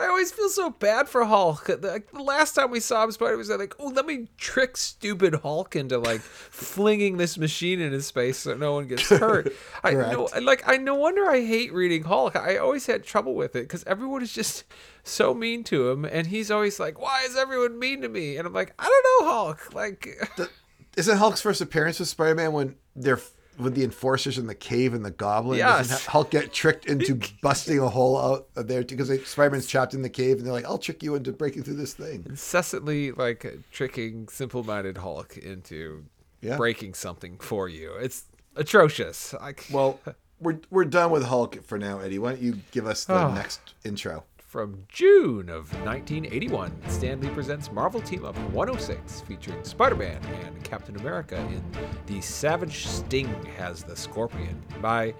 I 0.00 0.06
always 0.06 0.32
feel 0.32 0.48
so 0.48 0.70
bad 0.70 1.10
for 1.10 1.24
Hulk. 1.26 1.68
Like 1.68 2.10
the 2.10 2.22
last 2.22 2.54
time 2.54 2.70
we 2.70 2.80
saw 2.80 3.04
him, 3.04 3.12
Spider 3.12 3.36
was 3.36 3.50
like, 3.50 3.74
"Oh, 3.78 3.88
let 3.88 4.06
me 4.06 4.28
trick 4.38 4.78
stupid 4.78 5.34
Hulk 5.34 5.76
into 5.76 5.98
like 5.98 6.20
flinging 6.50 7.18
this 7.18 7.36
machine 7.36 7.80
in 7.80 7.92
his 7.92 8.10
face 8.10 8.38
so 8.38 8.56
no 8.56 8.72
one 8.72 8.88
gets 8.88 9.08
hurt." 9.10 9.52
I 9.84 9.92
know, 9.92 10.28
like, 10.40 10.66
I 10.66 10.78
no 10.78 10.94
wonder 10.94 11.28
I 11.30 11.44
hate 11.44 11.72
reading 11.74 12.04
Hulk. 12.04 12.34
I 12.34 12.56
always 12.56 12.86
had 12.86 13.04
trouble 13.04 13.34
with 13.34 13.54
it 13.54 13.64
because 13.64 13.84
everyone 13.84 14.22
is 14.22 14.32
just 14.32 14.64
so 15.04 15.34
mean 15.34 15.64
to 15.64 15.90
him, 15.90 16.06
and 16.06 16.26
he's 16.26 16.50
always 16.50 16.80
like, 16.80 16.98
"Why 16.98 17.24
is 17.28 17.36
everyone 17.36 17.78
mean 17.78 18.00
to 18.00 18.08
me?" 18.08 18.38
And 18.38 18.46
I'm 18.46 18.54
like, 18.54 18.72
"I 18.78 18.84
don't 18.84 19.26
know, 19.26 19.32
Hulk." 19.32 19.74
Like, 19.74 20.18
Isn't 20.96 21.18
Hulk's 21.18 21.42
first 21.42 21.60
appearance 21.60 22.00
with 22.00 22.08
Spider-Man 22.08 22.52
when 22.54 22.74
they're 22.96 23.20
with 23.62 23.74
the 23.74 23.84
enforcers 23.84 24.38
in 24.38 24.46
the 24.46 24.54
cave 24.54 24.94
and 24.94 25.04
the 25.04 25.10
goblin? 25.10 25.58
Yes. 25.58 25.88
Doesn't 25.88 26.10
Hulk 26.10 26.30
get 26.30 26.52
tricked 26.52 26.86
into 26.86 27.18
busting 27.42 27.78
a 27.78 27.88
hole 27.88 28.18
out 28.18 28.48
of 28.56 28.68
there 28.68 28.82
because 28.82 29.08
Spider-Man's 29.28 29.66
trapped 29.66 29.94
in 29.94 30.02
the 30.02 30.08
cave 30.10 30.38
and 30.38 30.46
they're 30.46 30.52
like, 30.52 30.64
"I'll 30.64 30.78
trick 30.78 31.02
you 31.02 31.14
into 31.14 31.32
breaking 31.32 31.62
through 31.62 31.76
this 31.76 31.94
thing." 31.94 32.24
incessantly 32.28 33.12
like 33.12 33.46
tricking 33.70 34.28
simple-minded 34.28 34.98
Hulk 34.98 35.36
into 35.36 36.04
Yeah. 36.40 36.56
breaking 36.56 36.94
something 36.94 37.38
for 37.38 37.68
you. 37.68 37.94
It's 37.94 38.24
atrocious. 38.56 39.32
Like, 39.34 39.66
Well, 39.70 40.00
we're 40.40 40.60
we're 40.70 40.84
done 40.84 41.10
with 41.10 41.24
Hulk 41.24 41.62
for 41.64 41.78
now, 41.78 41.98
Eddie. 42.00 42.18
Why 42.18 42.30
don't 42.32 42.42
you 42.42 42.60
give 42.70 42.86
us 42.86 43.04
the 43.04 43.14
Oh. 43.26 43.32
next 43.34 43.60
intro? 43.84 44.24
From 44.50 44.84
June 44.88 45.48
of 45.48 45.72
1981, 45.84 46.72
Stan 46.88 47.20
Lee 47.20 47.28
presents 47.28 47.70
Marvel 47.70 48.00
Team 48.00 48.24
Up 48.24 48.36
106, 48.50 49.20
featuring 49.20 49.62
Spider 49.62 49.94
Man 49.94 50.20
and 50.24 50.64
Captain 50.64 50.96
America 50.96 51.36
in 51.36 51.62
The 52.06 52.20
Savage 52.20 52.88
Sting 52.88 53.32
Has 53.56 53.84
the 53.84 53.94
Scorpion 53.94 54.60
by 54.82 55.14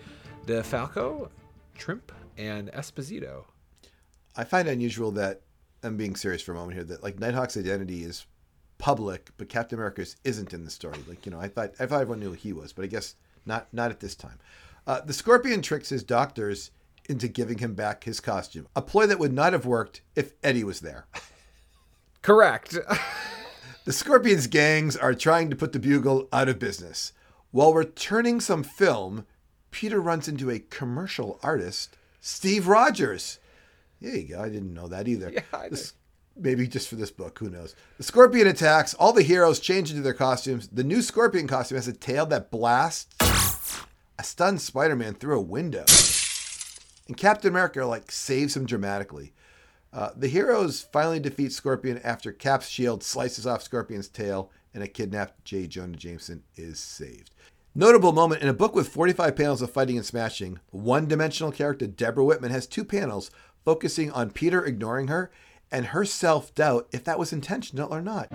DeFalco, 0.47 1.29
Trimpe, 1.79 2.11
and 2.39 2.73
Esposito. 2.73 3.45
I 4.37 4.43
find 4.43 4.67
unusual 4.67 5.13
that 5.13 5.43
I'm 5.85 5.97
being 5.97 6.17
serious 6.17 6.43
for 6.43 6.51
a 6.51 6.57
moment 6.57 6.75
here. 6.75 6.83
That 6.83 7.05
like 7.05 7.21
Nighthawk's 7.21 7.57
identity 7.57 8.03
is 8.03 8.27
public, 8.79 9.31
but 9.37 9.49
Captain 9.49 9.79
America's 9.79 10.17
isn't 10.25 10.53
in 10.53 10.65
the 10.65 10.73
story. 10.73 10.99
Like 11.07 11.25
you 11.25 11.31
know, 11.31 11.39
I 11.39 11.47
thought 11.47 11.71
I 11.79 11.87
thought 11.87 12.01
everyone 12.01 12.19
knew 12.19 12.33
he 12.33 12.53
was, 12.53 12.73
but 12.73 12.85
I 12.85 12.89
guess 12.89 13.15
not 13.47 13.69
not 13.73 13.93
at 13.93 14.01
this 14.01 14.17
time. 14.17 14.41
Uh, 14.89 15.01
the 15.03 15.13
Scorpion 15.13 15.63
tricks 15.63 15.91
his 15.91 16.03
doctors 16.03 16.73
into 17.11 17.29
giving 17.29 17.59
him 17.59 17.75
back 17.75 18.05
his 18.05 18.21
costume, 18.21 18.67
a 18.75 18.81
ploy 18.83 19.07
that 19.07 19.19
would 19.19 19.33
not 19.33 19.53
have 19.53 19.67
worked 19.67 20.01
if 20.17 20.33
Eddie 20.43 20.65
was 20.65 20.81
there. 20.81 21.07
Correct. 22.23 22.79
The 23.87 23.95
Scorpion's 23.95 24.47
gangs 24.47 24.95
are 24.95 25.15
trying 25.15 25.49
to 25.49 25.57
put 25.57 25.73
the 25.73 25.79
Bugle 25.81 26.29
out 26.35 26.51
of 26.51 26.59
business. 26.59 27.13
While 27.51 27.73
returning 27.73 28.39
some 28.39 28.63
film, 28.63 29.25
Peter 29.71 30.01
runs 30.01 30.29
into 30.29 30.51
a 30.51 30.59
commercial 30.59 31.41
artist, 31.43 31.97
Steve 32.21 32.69
Rogers. 32.69 33.39
There 34.01 34.15
you 34.15 34.29
go. 34.29 34.43
I 34.43 34.51
didn't 34.51 34.75
know 34.75 34.87
that 34.89 35.09
either. 35.09 35.31
Yeah, 35.33 35.41
I 35.53 35.71
This- 35.71 35.95
maybe 36.37 36.69
just 36.69 36.89
for 36.89 36.97
this 36.97 37.11
book. 37.11 37.39
Who 37.39 37.49
knows? 37.49 37.75
The 37.97 38.05
Scorpion 38.05 38.47
attacks. 38.47 38.93
All 38.95 39.15
the 39.15 39.23
heroes 39.23 39.59
change 39.59 39.89
into 39.91 40.03
their 40.03 40.15
costumes. 40.15 40.69
The 40.69 40.85
new 40.85 41.01
Scorpion 41.01 41.49
costume 41.49 41.77
has 41.77 41.89
a 41.89 41.93
tail 41.95 42.27
that 42.27 42.51
blasts 42.51 43.17
a 44.19 44.23
stunned 44.23 44.61
Spider-Man 44.61 45.15
through 45.15 45.39
a 45.39 45.43
window. 45.43 45.85
And 47.11 47.17
Captain 47.17 47.51
America 47.51 47.85
like 47.85 48.13
saves 48.13 48.57
him 48.57 48.67
dramatically. 48.67 49.33
Uh, 49.93 50.11
the 50.15 50.29
heroes 50.29 50.87
finally 50.93 51.19
defeat 51.19 51.51
Scorpion 51.51 51.99
after 52.05 52.31
Cap's 52.31 52.69
shield 52.69 53.03
slices 53.03 53.49
off 53.49 53.65
Scorpion's 53.65 54.07
tail 54.07 54.53
and 54.73 54.85
a 54.85 54.87
kidnapped 54.87 55.45
J. 55.45 55.67
Jonah 55.67 55.97
Jameson 55.97 56.45
is 56.55 56.79
saved. 56.79 57.33
Notable 57.75 58.13
moment 58.13 58.43
in 58.43 58.49
a 58.49 58.53
book 58.53 58.77
with 58.77 58.91
45 58.91 59.35
panels 59.35 59.61
of 59.61 59.73
fighting 59.73 59.97
and 59.97 60.07
smashing, 60.07 60.61
one 60.71 61.09
dimensional 61.09 61.51
character 61.51 61.89
Deborah 61.89 62.25
Whitman 62.25 62.53
has 62.53 62.69
two 62.69 62.85
panels 62.85 63.33
focusing 63.65 64.13
on 64.13 64.31
Peter 64.31 64.65
ignoring 64.65 65.09
her 65.09 65.33
and 65.73 65.87
her 65.87 66.05
self 66.05 66.55
doubt 66.55 66.87
if 66.93 67.03
that 67.03 67.19
was 67.19 67.33
intentional 67.33 67.93
or 67.93 68.01
not. 68.01 68.29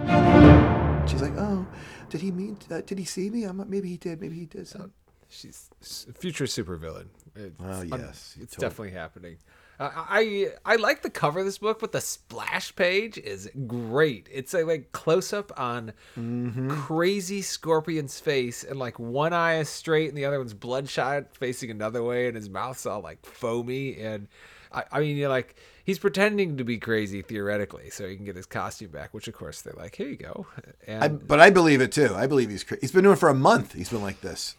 She's 1.09 1.21
like, 1.21 1.37
"Oh, 1.37 1.65
did 2.09 2.19
he 2.19 2.29
mean? 2.29 2.57
Uh, 2.69 2.81
did 2.81 2.99
he 2.99 3.05
see 3.05 3.29
me? 3.29 3.45
I'm, 3.45 3.69
maybe 3.69 3.87
he 3.87 3.95
did. 3.95 4.19
Maybe 4.19 4.35
he 4.35 4.45
did." 4.47 4.67
So, 4.67 4.89
She's 5.29 5.69
future 6.17 6.45
supervillain. 6.45 7.07
It's, 7.35 7.55
Oh, 7.59 7.81
yes, 7.83 8.37
it's 8.39 8.55
definitely 8.55 8.91
happening. 8.91 9.37
Uh, 9.77 9.89
I 9.93 10.53
I 10.63 10.77
like 10.77 11.01
the 11.01 11.09
cover 11.09 11.39
of 11.39 11.45
this 11.45 11.57
book, 11.57 11.79
but 11.81 11.91
the 11.91 11.99
splash 11.99 12.73
page 12.77 13.17
is 13.17 13.49
great. 13.67 14.29
It's 14.31 14.53
a 14.53 14.63
like 14.63 14.93
close 14.93 15.33
up 15.33 15.51
on 15.59 15.91
Mm-hmm. 16.17 16.69
crazy 16.69 17.41
Scorpion's 17.41 18.17
face, 18.21 18.63
and 18.63 18.79
like 18.79 18.97
one 18.99 19.33
eye 19.33 19.57
is 19.59 19.67
straight 19.67 20.07
and 20.07 20.17
the 20.17 20.23
other 20.23 20.37
one's 20.37 20.53
bloodshot, 20.53 21.35
facing 21.35 21.71
another 21.71 22.01
way, 22.03 22.27
and 22.27 22.37
his 22.37 22.49
mouth's 22.49 22.85
all 22.85 23.01
like 23.01 23.25
foamy. 23.25 23.99
And 23.99 24.29
I, 24.71 24.83
I 24.93 24.99
mean, 25.01 25.17
you're 25.17 25.27
like 25.27 25.57
he's 25.83 25.99
pretending 25.99 26.55
to 26.55 26.63
be 26.63 26.77
crazy 26.77 27.21
theoretically, 27.21 27.89
so 27.89 28.07
he 28.07 28.15
can 28.15 28.23
get 28.23 28.37
his 28.37 28.45
costume 28.45 28.91
back. 28.91 29.13
Which 29.13 29.27
of 29.27 29.33
course 29.33 29.61
they're 29.61 29.73
like, 29.75 29.95
here 29.97 30.07
you 30.07 30.15
go. 30.15 30.47
And 30.87 31.03
I, 31.03 31.07
but 31.09 31.41
I 31.41 31.49
believe 31.49 31.81
it 31.81 31.91
too. 31.91 32.15
I 32.15 32.27
believe 32.27 32.49
he's 32.49 32.63
cra- 32.63 32.77
he's 32.79 32.93
been 32.93 33.03
doing 33.03 33.17
it 33.17 33.19
for 33.19 33.27
a 33.27 33.35
month. 33.35 33.73
He's 33.73 33.89
been 33.89 34.01
like 34.01 34.21
this. 34.21 34.55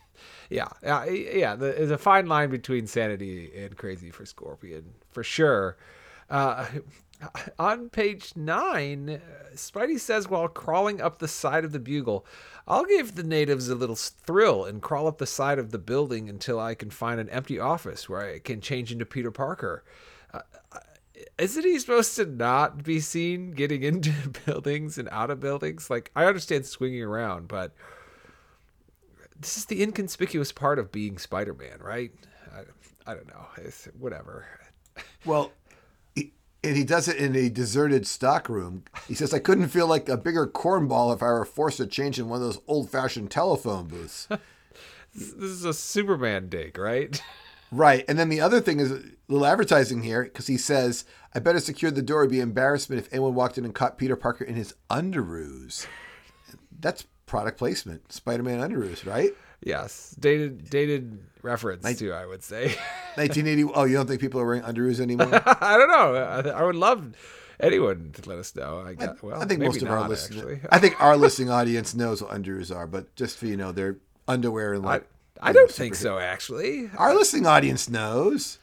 Yeah, 0.51 0.69
yeah, 0.83 1.05
yeah. 1.05 1.57
There's 1.57 1.91
a 1.91 1.99
fine 1.99 2.27
line 2.27 2.51
between 2.51 2.87
sanity 2.87 3.51
and 3.57 3.77
crazy 3.77 4.11
for 4.11 4.25
Scorpion, 4.27 4.95
for 5.11 5.23
sure. 5.23 5.77
Uh, 6.29 6.67
on 7.59 7.89
page 7.89 8.33
nine, 8.37 9.09
uh, 9.11 9.55
Spidey 9.55 9.99
says 9.99 10.29
while 10.29 10.49
crawling 10.49 11.01
up 11.01 11.19
the 11.19 11.29
side 11.29 11.65
of 11.65 11.73
the 11.73 11.79
bugle, 11.79 12.27
I'll 12.67 12.85
give 12.85 13.15
the 13.15 13.23
natives 13.23 13.69
a 13.69 13.75
little 13.75 13.97
thrill 13.97 14.65
and 14.65 14.83
crawl 14.83 15.07
up 15.07 15.19
the 15.19 15.27
side 15.27 15.59
of 15.59 15.71
the 15.71 15.79
building 15.79 16.29
until 16.29 16.59
I 16.59 16.75
can 16.75 16.91
find 16.91 17.21
an 17.21 17.31
empty 17.31 17.59
office 17.59 18.09
where 18.09 18.35
I 18.35 18.39
can 18.39 18.61
change 18.61 18.93
into 18.93 19.07
Peter 19.07 19.31
Parker. 19.31 19.85
Uh, 20.35 20.41
uh, 20.73 20.79
isn't 21.39 21.65
he 21.65 21.79
supposed 21.79 22.17
to 22.17 22.27
not 22.27 22.83
be 22.83 23.01
seen 23.01 23.53
getting 23.53 23.83
into 23.85 24.13
buildings 24.45 24.99
and 24.99 25.09
out 25.11 25.31
of 25.31 25.41
buildings? 25.41 25.89
Like, 25.89 26.11
I 26.17 26.27
understand 26.27 26.67
swinging 26.67 27.03
around, 27.03 27.49
but 27.49 27.73
this 29.41 29.57
is 29.57 29.67
the 29.67 29.83
inconspicuous 29.83 30.53
part 30.53 30.79
of 30.79 30.93
being 30.93 31.19
Spider-Man, 31.19 31.79
right? 31.81 32.13
I, 32.55 33.11
I 33.11 33.15
don't 33.15 33.29
know. 33.29 33.47
It's 33.59 33.87
whatever. 33.99 34.47
Well, 35.25 35.53
he, 36.15 36.33
and 36.65 36.77
he 36.77 36.85
does 36.85 37.09
it 37.09 37.17
in 37.17 37.37
a 37.37 37.49
deserted 37.49 38.07
stockroom. 38.07 38.85
He 39.07 39.15
says, 39.15 39.35
"I 39.35 39.39
couldn't 39.39 39.69
feel 39.69 39.87
like 39.87 40.09
a 40.09 40.17
bigger 40.17 40.47
cornball 40.47 41.15
if 41.15 41.23
I 41.23 41.27
were 41.27 41.45
forced 41.45 41.77
to 41.79 41.87
change 41.87 42.19
in 42.19 42.29
one 42.29 42.41
of 42.41 42.47
those 42.47 42.61
old-fashioned 42.67 43.31
telephone 43.31 43.89
booths." 43.89 44.29
This 45.15 45.33
this 45.33 45.51
is 45.51 45.65
a 45.65 45.75
Superman 45.75 46.49
dig, 46.49 46.79
right? 46.79 47.21
right. 47.73 48.05
And 48.09 48.19
then 48.19 48.29
the 48.29 48.41
other 48.41 48.61
thing 48.61 48.81
is 48.81 48.91
a 48.91 49.03
little 49.29 49.47
advertising 49.47 50.03
here 50.03 50.25
because 50.25 50.47
he 50.47 50.57
says, 50.59 51.05
"I 51.35 51.39
better 51.39 51.61
secure 51.61 51.91
the 51.91 52.03
door. 52.03 52.23
It'd 52.23 52.33
be 52.33 52.41
embarrassment 52.41 53.01
if 53.01 53.13
anyone 53.13 53.35
walked 53.35 53.59
in 53.59 53.65
and 53.65 53.75
caught 53.75 53.99
Peter 53.99 54.17
Parker 54.17 54.45
in 54.45 54.55
his 54.55 54.75
underoos." 54.91 55.87
That's 56.79 57.07
product 57.27 57.59
placement. 57.59 58.13
Spider-Man 58.13 58.59
underoos, 58.61 59.05
right? 59.07 59.33
yes, 59.63 60.15
dated 60.19 60.69
dated 60.71 61.19
reference 61.43 61.99
too. 61.99 62.13
I 62.13 62.27
would 62.27 62.43
say. 62.43 62.67
1980. 63.17 63.73
Oh, 63.75 63.85
you 63.85 63.97
don't 63.97 64.07
think 64.07 64.21
people 64.21 64.41
are 64.41 64.47
wearing 64.47 64.63
underoos 64.63 65.01
anymore? 65.01 65.29
I 65.47 65.79
don't 65.79 65.89
know. 65.89 66.15
I, 66.15 66.61
I 66.61 66.63
would 66.63 66.77
love 66.77 67.15
anyone 67.59 68.11
to 68.13 68.29
let 68.29 68.39
us 68.39 68.55
know. 68.55 68.81
I 68.81 68.95
got 68.95 69.23
well. 69.23 69.41
I 69.41 69.47
think 69.47 69.61
most 69.61 69.83
of 69.83 69.89
not, 69.89 70.03
our 70.03 70.09
listeners, 70.09 70.39
Actually. 70.39 70.61
I 70.71 70.79
think 70.79 71.01
our 71.01 71.17
listening 71.17 71.51
audience 71.51 71.95
knows 71.95 72.23
what 72.23 72.31
underoos 72.31 72.75
are, 72.75 72.87
but 72.87 73.15
just 73.17 73.39
for 73.39 73.47
you 73.47 73.57
know, 73.57 73.73
they're 73.73 73.97
underwear 74.29 74.75
and 74.75 74.85
like 74.85 75.07
I 75.41 75.53
don't 75.53 75.71
think 75.71 75.95
so, 75.95 76.19
actually. 76.19 76.91
Our 76.97 77.15
listening 77.15 77.47
audience 77.47 77.89
knows. 77.89 78.59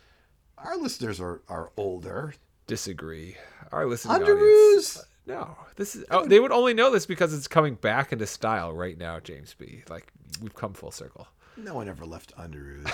Our 0.57 0.77
listeners 0.77 1.19
are, 1.19 1.41
are 1.49 1.71
older. 1.77 2.33
Disagree. 2.67 3.35
Our 3.71 3.85
listening 3.85 4.23
audience. 4.23 5.03
No, 5.25 5.55
this 5.75 5.95
is. 5.95 6.03
Oh, 6.11 6.25
they 6.25 6.39
would 6.39 6.51
only 6.51 6.73
know 6.73 6.91
this 6.91 7.05
because 7.05 7.33
it's 7.33 7.47
coming 7.47 7.75
back 7.75 8.11
into 8.11 8.27
style 8.27 8.73
right 8.73 8.97
now, 8.97 9.19
James 9.19 9.55
B. 9.57 9.83
Like 9.89 10.11
we've 10.41 10.55
come 10.55 10.73
full 10.73 10.91
circle. 10.91 11.27
No 11.55 11.75
one 11.75 11.87
ever 11.87 12.05
left 12.05 12.35
Underoos. 12.35 12.91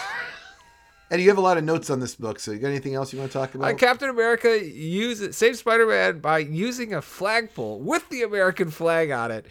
and 1.11 1.21
you 1.21 1.29
have 1.29 1.37
a 1.37 1.41
lot 1.41 1.57
of 1.57 1.63
notes 1.63 1.89
on 1.89 1.99
this 1.99 2.15
book, 2.15 2.39
so 2.39 2.51
you 2.51 2.59
got 2.59 2.67
anything 2.67 2.93
else 2.93 3.11
you 3.13 3.19
want 3.19 3.31
to 3.31 3.37
talk 3.37 3.55
about? 3.55 3.71
Uh, 3.71 3.73
Captain 3.75 4.09
America 4.09 4.63
uses 4.63 5.35
saved 5.35 5.57
Spider-Man 5.57 6.19
by 6.19 6.39
using 6.39 6.93
a 6.93 7.01
flagpole 7.01 7.79
with 7.79 8.07
the 8.09 8.21
American 8.21 8.69
flag 8.69 9.09
on 9.11 9.31
it. 9.31 9.45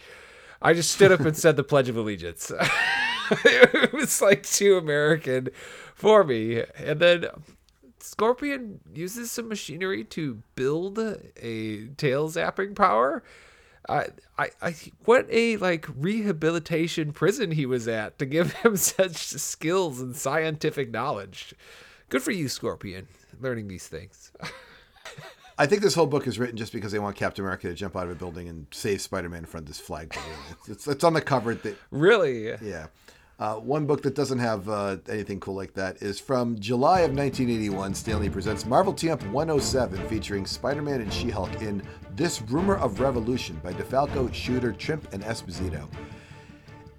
I 0.61 0.73
just 0.73 0.91
stood 0.91 1.11
up 1.11 1.21
and 1.21 1.35
said 1.35 1.55
the 1.55 1.63
Pledge 1.63 1.89
of 1.89 1.97
Allegiance. 1.97 2.51
it 3.31 3.93
was 3.93 4.21
like 4.21 4.43
too 4.43 4.77
American 4.77 5.49
for 5.95 6.23
me. 6.23 6.63
And 6.77 6.99
then 6.99 7.25
Scorpion 8.03 8.79
uses 8.93 9.31
some 9.31 9.47
machinery 9.47 10.03
to 10.05 10.41
build 10.55 10.99
a 10.99 11.87
tail 11.97 12.29
zapping 12.29 12.75
power. 12.75 13.23
I, 13.87 14.07
I, 14.37 14.49
I, 14.61 14.75
what 15.05 15.27
a 15.29 15.57
like 15.57 15.87
rehabilitation 15.95 17.11
prison 17.11 17.51
he 17.51 17.65
was 17.65 17.87
at 17.87 18.19
to 18.19 18.25
give 18.25 18.53
him 18.63 18.77
such 18.77 19.15
skills 19.15 19.99
and 19.99 20.15
scientific 20.15 20.91
knowledge. 20.91 21.53
Good 22.09 22.21
for 22.21 22.31
you, 22.31 22.49
Scorpion, 22.49 23.07
learning 23.39 23.67
these 23.67 23.87
things. 23.87 24.31
I 25.57 25.65
think 25.65 25.81
this 25.81 25.93
whole 25.93 26.07
book 26.07 26.25
is 26.25 26.39
written 26.39 26.55
just 26.55 26.71
because 26.71 26.93
they 26.93 26.99
want 26.99 27.17
Captain 27.17 27.43
America 27.43 27.67
to 27.67 27.73
jump 27.73 27.97
out 27.97 28.05
of 28.05 28.11
a 28.11 28.15
building 28.15 28.47
and 28.47 28.65
save 28.71 29.01
Spider-Man 29.01 29.39
in 29.39 29.45
front 29.45 29.67
of 29.67 29.67
this 29.67 29.89
it's, 29.89 30.69
it's, 30.69 30.87
it's 30.87 31.03
on 31.03 31.13
the 31.13 31.21
cover. 31.21 31.53
That, 31.53 31.77
really? 31.91 32.47
yeah. 32.61 32.87
Uh, 33.39 33.55
one 33.55 33.85
book 33.85 34.01
that 34.01 34.15
doesn't 34.15 34.39
have 34.39 34.67
uh, 34.67 34.97
anything 35.07 35.39
cool 35.39 35.55
like 35.55 35.73
that 35.73 36.01
is 36.01 36.19
from 36.19 36.59
July 36.59 37.01
of 37.01 37.11
1981. 37.11 37.93
Stan 37.93 38.19
Lee 38.19 38.29
presents 38.29 38.65
Marvel 38.65 38.91
Team 38.91 39.11
Up 39.11 39.23
107 39.27 40.09
featuring 40.09 40.45
Spider 40.45 40.81
Man 40.81 40.99
and 40.99 41.13
She 41.13 41.29
Hulk 41.29 41.61
in 41.61 41.81
This 42.17 42.41
Rumor 42.41 42.75
of 42.75 42.99
Revolution 42.99 43.57
by 43.63 43.71
DeFalco, 43.71 44.33
Shooter, 44.33 44.73
Trimpe, 44.73 45.13
and 45.13 45.23
Esposito. 45.23 45.87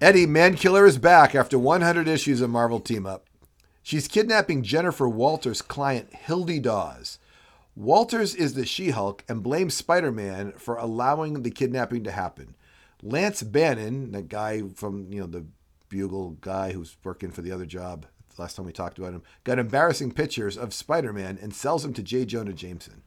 Eddie 0.01 0.25
Mankiller 0.25 0.87
is 0.87 0.97
back 0.97 1.35
after 1.35 1.59
100 1.59 2.07
issues 2.07 2.41
of 2.41 2.49
Marvel 2.49 2.79
Team 2.79 3.05
Up. 3.05 3.27
She's 3.83 4.07
kidnapping 4.07 4.63
Jennifer 4.63 5.07
Walters' 5.07 5.61
client, 5.61 6.11
Hildy 6.11 6.59
Dawes. 6.59 7.19
Walters 7.75 8.33
is 8.33 8.55
the 8.55 8.65
She 8.65 8.89
Hulk 8.89 9.23
and 9.29 9.43
blames 9.43 9.75
Spider 9.75 10.11
Man 10.11 10.53
for 10.53 10.75
allowing 10.77 11.43
the 11.43 11.51
kidnapping 11.51 12.03
to 12.03 12.11
happen. 12.11 12.55
Lance 13.03 13.43
Bannon, 13.43 14.11
the 14.11 14.23
guy 14.23 14.63
from, 14.73 15.13
you 15.13 15.19
know, 15.19 15.27
the 15.27 15.45
Bugle 15.91 16.37
guy 16.39 16.71
who's 16.71 16.95
working 17.03 17.31
for 17.31 17.41
the 17.41 17.51
other 17.51 17.65
job, 17.65 18.07
last 18.37 18.55
time 18.55 18.65
we 18.65 18.71
talked 18.71 18.97
about 18.97 19.13
him, 19.13 19.21
got 19.43 19.59
embarrassing 19.59 20.13
pictures 20.13 20.57
of 20.57 20.73
Spider 20.73 21.13
Man 21.13 21.37
and 21.39 21.53
sells 21.53 21.83
them 21.83 21.93
to 21.93 22.01
J. 22.01 22.25
Jonah 22.25 22.53
Jameson. 22.53 23.03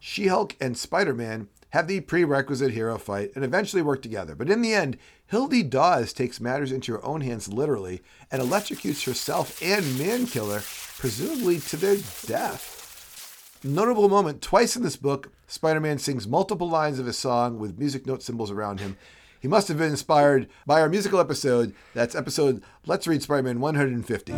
She 0.00 0.26
Hulk 0.26 0.56
and 0.60 0.76
Spider 0.76 1.14
Man 1.14 1.48
have 1.70 1.86
the 1.86 2.00
prerequisite 2.00 2.72
hero 2.72 2.98
fight 2.98 3.32
and 3.34 3.44
eventually 3.44 3.82
work 3.82 4.02
together. 4.02 4.34
But 4.34 4.50
in 4.50 4.62
the 4.62 4.74
end, 4.74 4.98
Hildy 5.26 5.62
Dawes 5.62 6.12
takes 6.12 6.40
matters 6.40 6.72
into 6.72 6.92
her 6.92 7.04
own 7.04 7.20
hands 7.20 7.48
literally 7.48 8.02
and 8.30 8.42
electrocutes 8.42 9.06
herself 9.06 9.62
and 9.62 9.84
Mankiller, 9.84 10.62
presumably 10.98 11.60
to 11.60 11.76
their 11.76 11.96
death. 12.26 13.58
Notable 13.62 14.08
moment 14.08 14.42
twice 14.42 14.74
in 14.74 14.82
this 14.82 14.96
book, 14.96 15.30
Spider 15.46 15.80
Man 15.80 15.98
sings 15.98 16.26
multiple 16.26 16.68
lines 16.68 16.98
of 16.98 17.06
a 17.06 17.12
song 17.12 17.58
with 17.58 17.78
music 17.78 18.06
note 18.06 18.22
symbols 18.22 18.50
around 18.50 18.80
him. 18.80 18.96
He 19.42 19.48
must 19.48 19.66
have 19.66 19.76
been 19.76 19.90
inspired 19.90 20.48
by 20.66 20.80
our 20.80 20.88
musical 20.88 21.18
episode. 21.18 21.74
That's 21.94 22.14
episode 22.14 22.62
Let's 22.86 23.08
Read 23.08 23.24
Spider 23.24 23.42
Man 23.42 23.58
150. 23.58 24.32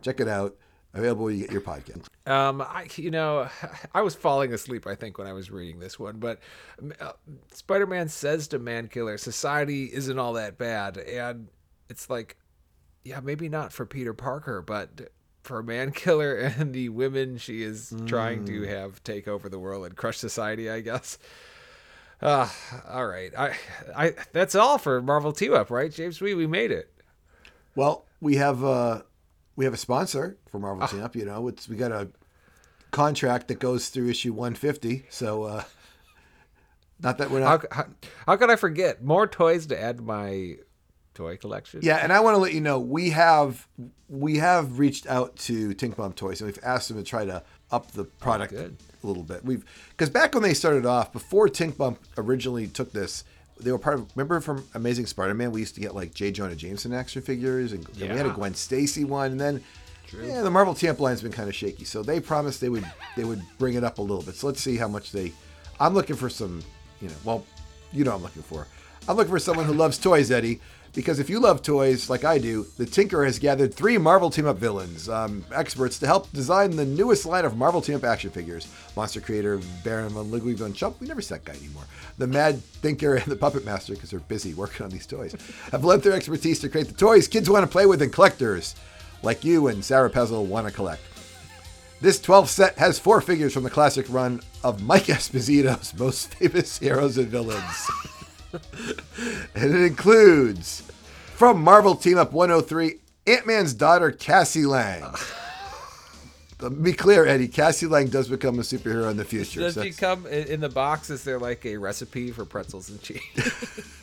Check 0.00 0.20
it 0.20 0.28
out. 0.28 0.56
Available 0.94 1.24
where 1.24 1.34
you 1.34 1.42
get 1.42 1.52
your 1.52 1.60
podcast. 1.60 2.06
Um, 2.26 2.62
I 2.62 2.88
you 2.96 3.10
know, 3.10 3.48
I 3.94 4.00
was 4.00 4.14
falling 4.14 4.54
asleep. 4.54 4.86
I 4.86 4.94
think 4.94 5.18
when 5.18 5.26
I 5.26 5.34
was 5.34 5.50
reading 5.50 5.80
this 5.80 5.98
one, 5.98 6.16
but 6.16 6.38
uh, 6.98 7.12
Spider-Man 7.52 8.08
says 8.08 8.48
to 8.48 8.58
Man 8.58 8.88
Killer, 8.88 9.18
"Society 9.18 9.90
isn't 9.92 10.18
all 10.18 10.32
that 10.34 10.56
bad," 10.56 10.96
and 10.96 11.48
it's 11.90 12.08
like, 12.08 12.38
yeah, 13.04 13.20
maybe 13.20 13.50
not 13.50 13.70
for 13.70 13.84
Peter 13.84 14.14
Parker, 14.14 14.62
but 14.62 15.10
for 15.42 15.62
man 15.62 15.90
killer 15.90 16.36
and 16.58 16.72
the 16.72 16.88
women 16.88 17.36
she 17.36 17.62
is 17.62 17.92
trying 18.06 18.46
to 18.46 18.62
have 18.62 19.04
take 19.04 19.28
over 19.28 19.50
the 19.50 19.58
world 19.58 19.84
and 19.84 19.94
crush 19.94 20.16
society. 20.16 20.70
I 20.70 20.80
guess. 20.80 21.18
Uh, 22.22 22.48
all 22.88 23.06
right. 23.06 23.32
I, 23.36 23.54
I, 23.96 24.14
that's 24.32 24.54
all 24.54 24.78
for 24.78 25.02
Marvel 25.02 25.32
Team 25.32 25.52
Up, 25.52 25.70
right, 25.70 25.92
James? 25.92 26.20
We 26.20 26.34
we 26.34 26.46
made 26.46 26.70
it. 26.70 26.90
Well, 27.74 28.06
we 28.20 28.36
have 28.36 28.64
uh, 28.64 29.02
we 29.56 29.64
have 29.64 29.74
a 29.74 29.78
sponsor 29.78 30.38
for 30.48 30.58
Marvel 30.58 30.86
Team 30.88 31.02
Up. 31.02 31.14
You 31.16 31.24
know, 31.24 31.48
it's 31.48 31.68
we 31.68 31.76
got 31.76 31.92
a 31.92 32.08
contract 32.90 33.48
that 33.48 33.58
goes 33.58 33.88
through 33.88 34.08
issue 34.08 34.32
150. 34.32 35.06
So, 35.10 35.42
uh, 35.42 35.64
not 37.00 37.18
that 37.18 37.30
we're 37.30 37.42
How, 37.42 37.56
not. 37.56 37.66
how, 37.72 37.86
how 38.26 38.36
could 38.36 38.50
I 38.50 38.56
forget? 38.56 39.02
More 39.02 39.26
toys 39.26 39.66
to 39.66 39.80
add 39.80 39.98
to 39.98 40.02
my 40.02 40.56
toy 41.14 41.36
collection. 41.36 41.80
Yeah, 41.82 41.96
and 41.96 42.12
I 42.12 42.20
want 42.20 42.34
to 42.34 42.38
let 42.38 42.52
you 42.52 42.60
know 42.60 42.78
we 42.78 43.10
have 43.10 43.66
we 44.08 44.36
have 44.38 44.78
reached 44.78 45.06
out 45.06 45.36
to 45.36 45.74
Tink 45.74 45.96
Bomb 45.96 46.12
Toys 46.12 46.40
and 46.40 46.48
we've 46.48 46.62
asked 46.62 46.88
them 46.88 46.98
to 46.98 47.04
try 47.04 47.24
to 47.24 47.42
up 47.70 47.90
the 47.92 48.02
oh, 48.02 48.10
product 48.20 48.52
good. 48.52 48.76
a 49.02 49.06
little 49.06 49.22
bit. 49.22 49.44
We've 49.44 49.64
because 49.90 50.10
back 50.10 50.34
when 50.34 50.42
they 50.42 50.54
started 50.54 50.86
off, 50.86 51.12
before 51.12 51.48
Tink 51.48 51.76
Bump 51.76 52.00
originally 52.18 52.66
took 52.66 52.92
this, 52.92 53.24
they 53.60 53.72
were 53.72 53.78
part 53.78 53.98
of. 53.98 54.10
Remember 54.14 54.40
from 54.40 54.66
Amazing 54.74 55.06
Spider-Man, 55.06 55.52
we 55.52 55.60
used 55.60 55.74
to 55.76 55.80
get 55.80 55.94
like 55.94 56.14
J. 56.14 56.30
Jonah 56.30 56.56
Jameson 56.56 56.92
action 56.92 57.22
figures, 57.22 57.72
and, 57.72 57.86
and 58.00 58.12
we 58.12 58.16
had 58.16 58.26
a 58.26 58.30
Gwen 58.30 58.54
Stacy 58.54 59.04
one, 59.04 59.32
and 59.32 59.40
then. 59.40 59.62
Yeah, 60.22 60.42
the 60.42 60.50
Marvel 60.50 60.74
Tamp 60.74 61.00
line's 61.00 61.22
been 61.22 61.32
kind 61.32 61.48
of 61.48 61.56
shaky, 61.56 61.84
so 61.84 62.04
they 62.04 62.20
promised 62.20 62.60
they 62.60 62.68
would 62.68 62.84
they 63.16 63.24
would 63.24 63.42
bring 63.58 63.74
it 63.74 63.82
up 63.82 63.98
a 63.98 64.02
little 64.02 64.22
bit. 64.22 64.36
So 64.36 64.46
let's 64.46 64.60
see 64.60 64.76
how 64.76 64.86
much 64.86 65.10
they. 65.10 65.32
I'm 65.80 65.92
looking 65.92 66.14
for 66.14 66.28
some, 66.28 66.62
you 67.00 67.08
know, 67.08 67.14
well, 67.24 67.46
you 67.92 68.04
know, 68.04 68.12
what 68.12 68.18
I'm 68.18 68.22
looking 68.22 68.42
for. 68.42 68.68
I'm 69.08 69.16
looking 69.16 69.32
for 69.32 69.40
someone 69.40 69.66
who 69.66 69.72
loves 69.72 69.98
toys, 69.98 70.30
Eddie, 70.30 70.60
because 70.94 71.18
if 71.18 71.28
you 71.28 71.40
love 71.40 71.62
toys 71.62 72.08
like 72.08 72.24
I 72.24 72.38
do, 72.38 72.66
the 72.78 72.86
Tinker 72.86 73.24
has 73.24 73.38
gathered 73.38 73.74
three 73.74 73.98
Marvel 73.98 74.30
Team 74.30 74.46
Up 74.46 74.56
villains, 74.56 75.08
um, 75.08 75.44
experts 75.52 75.98
to 75.98 76.06
help 76.06 76.30
design 76.32 76.76
the 76.76 76.84
newest 76.84 77.26
line 77.26 77.44
of 77.44 77.56
Marvel 77.56 77.80
Team 77.82 77.96
Up 77.96 78.04
action 78.04 78.30
figures. 78.30 78.68
Monster 78.96 79.20
creator 79.20 79.60
Baron 79.82 80.10
von 80.10 80.30
Ludwig 80.30 80.56
von 80.56 80.72
Chump, 80.72 81.00
we 81.00 81.06
never 81.06 81.20
see 81.20 81.34
that 81.34 81.44
guy 81.44 81.54
anymore. 81.54 81.84
The 82.18 82.28
Mad 82.28 82.62
Thinker 82.62 83.16
and 83.16 83.26
the 83.26 83.36
Puppet 83.36 83.64
Master, 83.64 83.94
because 83.94 84.10
they're 84.10 84.20
busy 84.20 84.54
working 84.54 84.84
on 84.84 84.90
these 84.90 85.06
toys, 85.06 85.34
have 85.72 85.84
lent 85.84 86.02
their 86.04 86.12
expertise 86.12 86.60
to 86.60 86.68
create 86.68 86.86
the 86.86 86.94
toys 86.94 87.26
kids 87.26 87.50
want 87.50 87.64
to 87.64 87.70
play 87.70 87.86
with 87.86 88.00
and 88.00 88.12
collectors 88.12 88.76
like 89.22 89.44
you 89.44 89.66
and 89.66 89.84
Sarah 89.84 90.10
Pezel 90.10 90.46
want 90.46 90.66
to 90.66 90.72
collect. 90.72 91.02
This 92.00 92.20
12 92.20 92.50
set 92.50 92.78
has 92.78 92.98
four 92.98 93.20
figures 93.20 93.54
from 93.54 93.62
the 93.62 93.70
classic 93.70 94.06
run 94.08 94.40
of 94.62 94.82
Mike 94.82 95.04
Esposito's 95.06 95.98
most 95.98 96.34
famous 96.34 96.78
heroes 96.78 97.18
and 97.18 97.28
villains. 97.28 97.90
and 99.54 99.74
it 99.74 99.82
includes 99.82 100.82
from 101.34 101.62
Marvel 101.62 101.94
Team 101.94 102.18
Up 102.18 102.32
103, 102.32 102.94
Ant 103.26 103.46
Man's 103.46 103.74
daughter, 103.74 104.10
Cassie 104.10 104.66
Lang. 104.66 105.02
Let 106.60 106.72
me 106.72 106.82
be 106.82 106.92
clear, 106.92 107.26
Eddie. 107.26 107.48
Cassie 107.48 107.86
Lang 107.86 108.06
does 108.06 108.28
become 108.28 108.58
a 108.58 108.62
superhero 108.62 109.10
in 109.10 109.16
the 109.16 109.24
future. 109.24 109.60
Does 109.60 109.74
so 109.74 109.82
she 109.82 109.90
that's- 109.90 110.00
come 110.00 110.26
in 110.26 110.60
the 110.60 110.68
box? 110.68 111.10
Is 111.10 111.24
there 111.24 111.38
like 111.38 111.66
a 111.66 111.76
recipe 111.76 112.30
for 112.30 112.44
pretzels 112.44 112.88
and 112.88 113.02
cheese? 113.02 113.20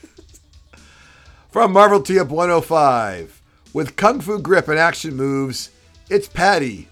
From 1.49 1.73
Marvel 1.73 2.01
Team 2.01 2.19
Up 2.19 2.29
105, 2.29 3.41
with 3.73 3.95
Kung 3.97 4.21
Fu 4.21 4.39
grip 4.39 4.67
and 4.69 4.79
action 4.79 5.15
moves, 5.15 5.69
it's 6.09 6.27
Patty. 6.27 6.87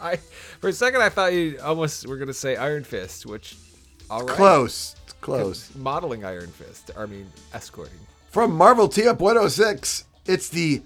I 0.00 0.16
for 0.60 0.68
a 0.68 0.72
second 0.72 1.02
I 1.02 1.08
thought 1.08 1.32
you 1.32 1.58
almost 1.62 2.06
were 2.06 2.16
gonna 2.16 2.32
say 2.32 2.56
Iron 2.56 2.84
Fist, 2.84 3.26
which 3.26 3.56
all 4.08 4.24
right, 4.24 4.36
Close. 4.36 4.94
Close. 5.20 5.70
modeling 5.74 6.24
Iron 6.24 6.48
Fist. 6.48 6.90
I 6.96 7.06
mean, 7.06 7.26
escorting. 7.54 7.98
From 8.30 8.52
Marvel 8.52 8.88
Team 8.88 9.08
Up 9.08 9.20
106, 9.20 10.04
it's 10.26 10.48
the 10.48 10.82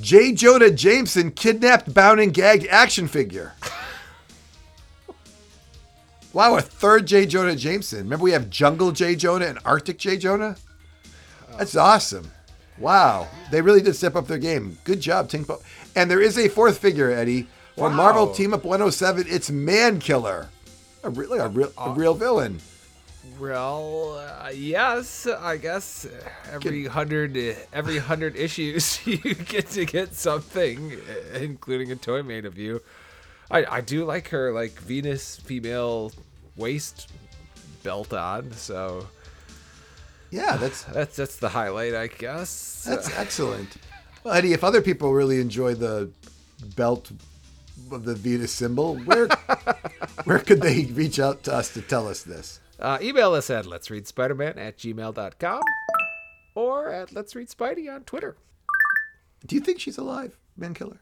J. 0.00 0.32
Jonah 0.32 0.70
Jameson 0.70 1.30
kidnapped, 1.30 1.92
bound, 1.94 2.20
and 2.20 2.32
gagged 2.34 2.66
action 2.68 3.08
figure. 3.08 3.52
Wow, 6.32 6.56
a 6.56 6.60
third 6.60 7.06
J. 7.06 7.24
Jonah 7.24 7.56
Jameson. 7.56 8.00
Remember, 8.00 8.22
we 8.24 8.32
have 8.32 8.50
Jungle 8.50 8.92
J. 8.92 9.16
Jonah 9.16 9.46
and 9.46 9.58
Arctic 9.64 9.96
J. 9.98 10.18
Jonah? 10.18 10.56
That's 11.56 11.74
awesome. 11.76 12.30
Wow. 12.76 13.26
They 13.50 13.62
really 13.62 13.80
did 13.80 13.94
step 13.96 14.16
up 14.16 14.26
their 14.26 14.36
game. 14.36 14.76
Good 14.84 15.00
job, 15.00 15.30
Tink 15.30 15.46
Bo- 15.46 15.62
And 15.94 16.10
there 16.10 16.20
is 16.20 16.36
a 16.36 16.48
fourth 16.48 16.76
figure, 16.76 17.10
Eddie. 17.10 17.46
From 17.76 17.92
Wow. 17.92 17.96
Marvel 17.96 18.34
Team 18.34 18.52
Up 18.52 18.64
107, 18.64 19.24
it's 19.30 19.50
Man 19.50 19.98
Killer. 19.98 20.48
A, 21.04 21.08
really, 21.08 21.38
a, 21.38 21.48
real, 21.48 21.72
a 21.78 21.90
real 21.92 22.12
villain. 22.12 22.58
Well, 23.38 24.18
uh, 24.18 24.50
yes, 24.50 25.26
I 25.26 25.56
guess 25.56 26.06
every 26.50 26.86
hundred 26.86 27.36
every 27.72 27.98
hundred 27.98 28.36
issues 28.36 29.04
you 29.06 29.18
get 29.34 29.68
to 29.70 29.84
get 29.84 30.14
something, 30.14 30.96
including 31.34 31.90
a 31.92 31.96
toy 31.96 32.22
made 32.22 32.44
of 32.46 32.56
you. 32.58 32.80
I 33.50 33.64
I 33.66 33.80
do 33.80 34.04
like 34.04 34.28
her 34.28 34.52
like 34.52 34.72
Venus 34.80 35.36
female 35.36 36.12
waist 36.56 37.08
belt 37.82 38.12
on, 38.12 38.52
so 38.52 39.08
Yeah, 40.30 40.56
that's 40.56 40.82
That's 40.96 41.16
that's 41.16 41.36
the 41.36 41.48
highlight, 41.50 41.94
I 41.94 42.06
guess. 42.08 42.84
that's 42.88 43.10
excellent. 43.18 43.76
Well, 44.24 44.34
Eddie, 44.34 44.52
if 44.52 44.64
other 44.64 44.82
people 44.82 45.12
really 45.12 45.40
enjoy 45.40 45.74
the 45.74 46.10
belt 46.76 47.10
of 47.92 48.04
the 48.04 48.14
Venus 48.14 48.52
symbol, 48.52 48.96
where 48.96 49.28
where 50.24 50.38
could 50.40 50.60
they 50.62 50.84
reach 50.86 51.18
out 51.20 51.42
to 51.44 51.54
us 51.54 51.72
to 51.74 51.82
tell 51.82 52.08
us 52.08 52.22
this? 52.22 52.60
Uh, 52.78 52.98
email 53.00 53.32
us 53.32 53.48
at 53.50 53.66
let's 53.66 53.90
read 53.90 54.06
Spider-Man 54.06 54.58
at 54.58 54.76
gmail.com 54.76 55.62
or 56.54 56.90
at 56.90 57.12
let's 57.12 57.34
read 57.34 57.48
Spidey 57.48 57.92
on 57.92 58.02
Twitter. 58.04 58.36
Do 59.46 59.54
you 59.54 59.60
think 59.60 59.80
she's 59.80 59.98
alive, 59.98 60.36
Man 60.56 60.74
Killer? 60.74 61.00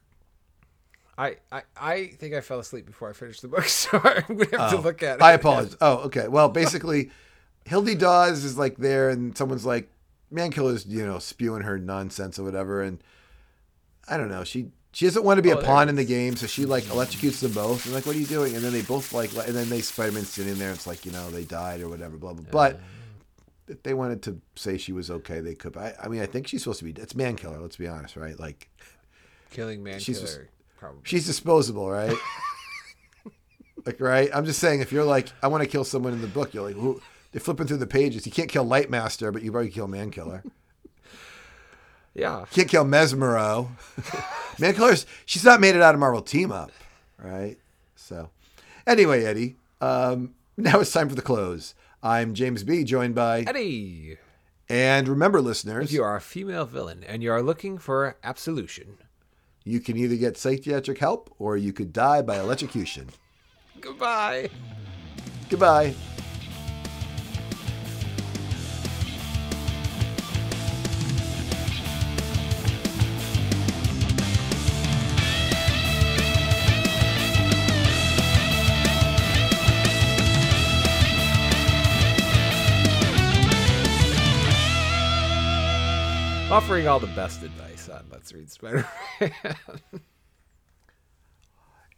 I, 1.16 1.36
I, 1.52 1.62
I 1.76 2.06
think 2.18 2.34
I 2.34 2.40
fell 2.40 2.58
asleep 2.58 2.86
before 2.86 3.08
I 3.08 3.12
finished 3.12 3.42
the 3.42 3.48
book, 3.48 3.64
so 3.68 4.00
I'm 4.02 4.36
gonna 4.36 4.58
have 4.58 4.70
to 4.70 4.80
look 4.80 5.02
at 5.02 5.16
it. 5.16 5.22
I 5.22 5.32
apologize. 5.32 5.76
Oh, 5.80 5.98
okay. 6.06 6.28
Well, 6.28 6.48
basically, 6.48 7.10
Hildy 7.64 7.94
Dawes 7.94 8.44
is 8.44 8.58
like 8.58 8.76
there, 8.76 9.10
and 9.10 9.36
someone's 9.36 9.64
like, 9.64 9.90
"Man 10.30 10.50
Killer's," 10.50 10.86
you 10.86 11.06
know, 11.06 11.18
spewing 11.20 11.62
her 11.62 11.78
nonsense 11.78 12.38
or 12.38 12.42
whatever, 12.42 12.82
and 12.82 13.02
I 14.08 14.16
don't 14.16 14.28
know. 14.28 14.42
She 14.42 14.70
she 14.94 15.04
doesn't 15.04 15.24
want 15.24 15.36
to 15.38 15.42
be 15.42 15.52
Oh, 15.52 15.58
a 15.58 15.62
pawn 15.62 15.88
in 15.90 15.96
the 15.96 16.04
game, 16.04 16.36
so 16.36 16.46
she 16.46 16.64
like 16.64 16.84
electrocutes 16.84 17.40
them 17.40 17.52
both. 17.52 17.84
And 17.84 17.94
like, 17.94 18.06
what 18.06 18.16
are 18.16 18.18
you 18.18 18.26
doing? 18.26 18.54
And 18.54 18.64
then 18.64 18.72
they 18.72 18.82
both 18.82 19.12
like, 19.12 19.34
and 19.36 19.54
then 19.54 19.68
they 19.68 19.80
Spider 19.82 20.12
Man 20.12 20.24
sitting 20.24 20.54
there. 20.54 20.70
It's 20.72 20.86
like 20.86 21.04
you 21.04 21.12
know 21.12 21.30
they 21.30 21.44
died 21.44 21.80
or 21.82 21.88
whatever, 21.88 22.16
blah 22.16 22.32
blah. 22.32 22.44
But 22.50 22.80
if 23.68 23.82
they 23.82 23.92
wanted 23.94 24.22
to 24.22 24.40
say 24.56 24.78
she 24.78 24.92
was 24.92 25.10
okay, 25.10 25.40
they 25.40 25.54
could. 25.54 25.76
I, 25.76 25.94
I 26.02 26.08
mean, 26.08 26.22
I 26.22 26.26
think 26.26 26.46
she's 26.46 26.62
supposed 26.62 26.78
to 26.78 26.84
be. 26.84 26.92
It's 27.00 27.14
Man 27.14 27.36
Killer. 27.36 27.58
Let's 27.58 27.76
be 27.76 27.88
honest, 27.88 28.16
right? 28.16 28.38
Like 28.38 28.68
Killing 29.50 29.82
Man 29.82 29.98
She's 30.00 30.18
Killer, 30.18 30.26
just- 30.28 30.40
probably. 30.78 31.00
she's 31.04 31.26
disposable, 31.26 31.90
right? 31.90 32.16
like, 33.86 34.00
right? 34.00 34.30
I'm 34.32 34.44
just 34.44 34.60
saying, 34.60 34.80
if 34.80 34.92
you're 34.92 35.04
like, 35.04 35.30
I 35.42 35.48
want 35.48 35.62
to 35.62 35.68
kill 35.68 35.84
someone 35.84 36.12
in 36.12 36.20
the 36.20 36.26
book, 36.28 36.54
you're 36.54 36.64
like, 36.66 36.76
who? 36.76 37.00
They're 37.32 37.40
flipping 37.40 37.66
through 37.66 37.78
the 37.78 37.86
pages. 37.86 38.24
You 38.26 38.32
can't 38.32 38.48
kill 38.48 38.64
Lightmaster, 38.64 39.32
but 39.32 39.42
you 39.42 39.50
probably 39.50 39.70
kill 39.70 39.88
Man 39.88 40.10
Killer. 40.12 40.44
Yeah. 42.14 42.44
Can't 42.52 42.68
kill 42.68 42.84
Mesmero. 42.84 43.68
Man 44.60 44.74
Killer's, 44.74 45.04
she's 45.26 45.44
not 45.44 45.60
made 45.60 45.74
it 45.74 45.82
out 45.82 45.94
of 45.94 46.00
Marvel 46.00 46.22
Team 46.22 46.52
Up, 46.52 46.70
right? 47.18 47.56
So, 47.96 48.30
anyway, 48.86 49.24
Eddie, 49.24 49.56
um, 49.80 50.34
now 50.56 50.80
it's 50.80 50.92
time 50.92 51.08
for 51.08 51.16
the 51.16 51.22
close. 51.22 51.74
I'm 52.02 52.34
James 52.34 52.62
B, 52.62 52.84
joined 52.84 53.14
by, 53.14 53.40
Eddie, 53.40 54.18
and 54.68 55.08
remember, 55.08 55.40
listeners, 55.40 55.86
if 55.86 55.92
you 55.92 56.02
are 56.04 56.16
a 56.16 56.20
female 56.20 56.66
villain 56.66 57.02
and 57.04 57.22
you 57.22 57.32
are 57.32 57.42
looking 57.42 57.78
for 57.78 58.16
absolution, 58.22 58.98
you 59.64 59.80
can 59.80 59.96
either 59.96 60.16
get 60.16 60.36
psychiatric 60.36 60.98
help 60.98 61.34
or 61.38 61.56
you 61.56 61.72
could 61.72 61.92
die 61.92 62.22
by 62.22 62.38
electrocution. 62.38 63.08
goodbye. 63.80 64.50
Goodbye. 65.48 65.94
Offering 86.54 86.86
all 86.86 87.00
the 87.00 87.08
best 87.08 87.42
advice 87.42 87.88
on 87.88 88.06
Let's 88.12 88.32
Read 88.32 88.48
Spider-Man. 88.48 88.86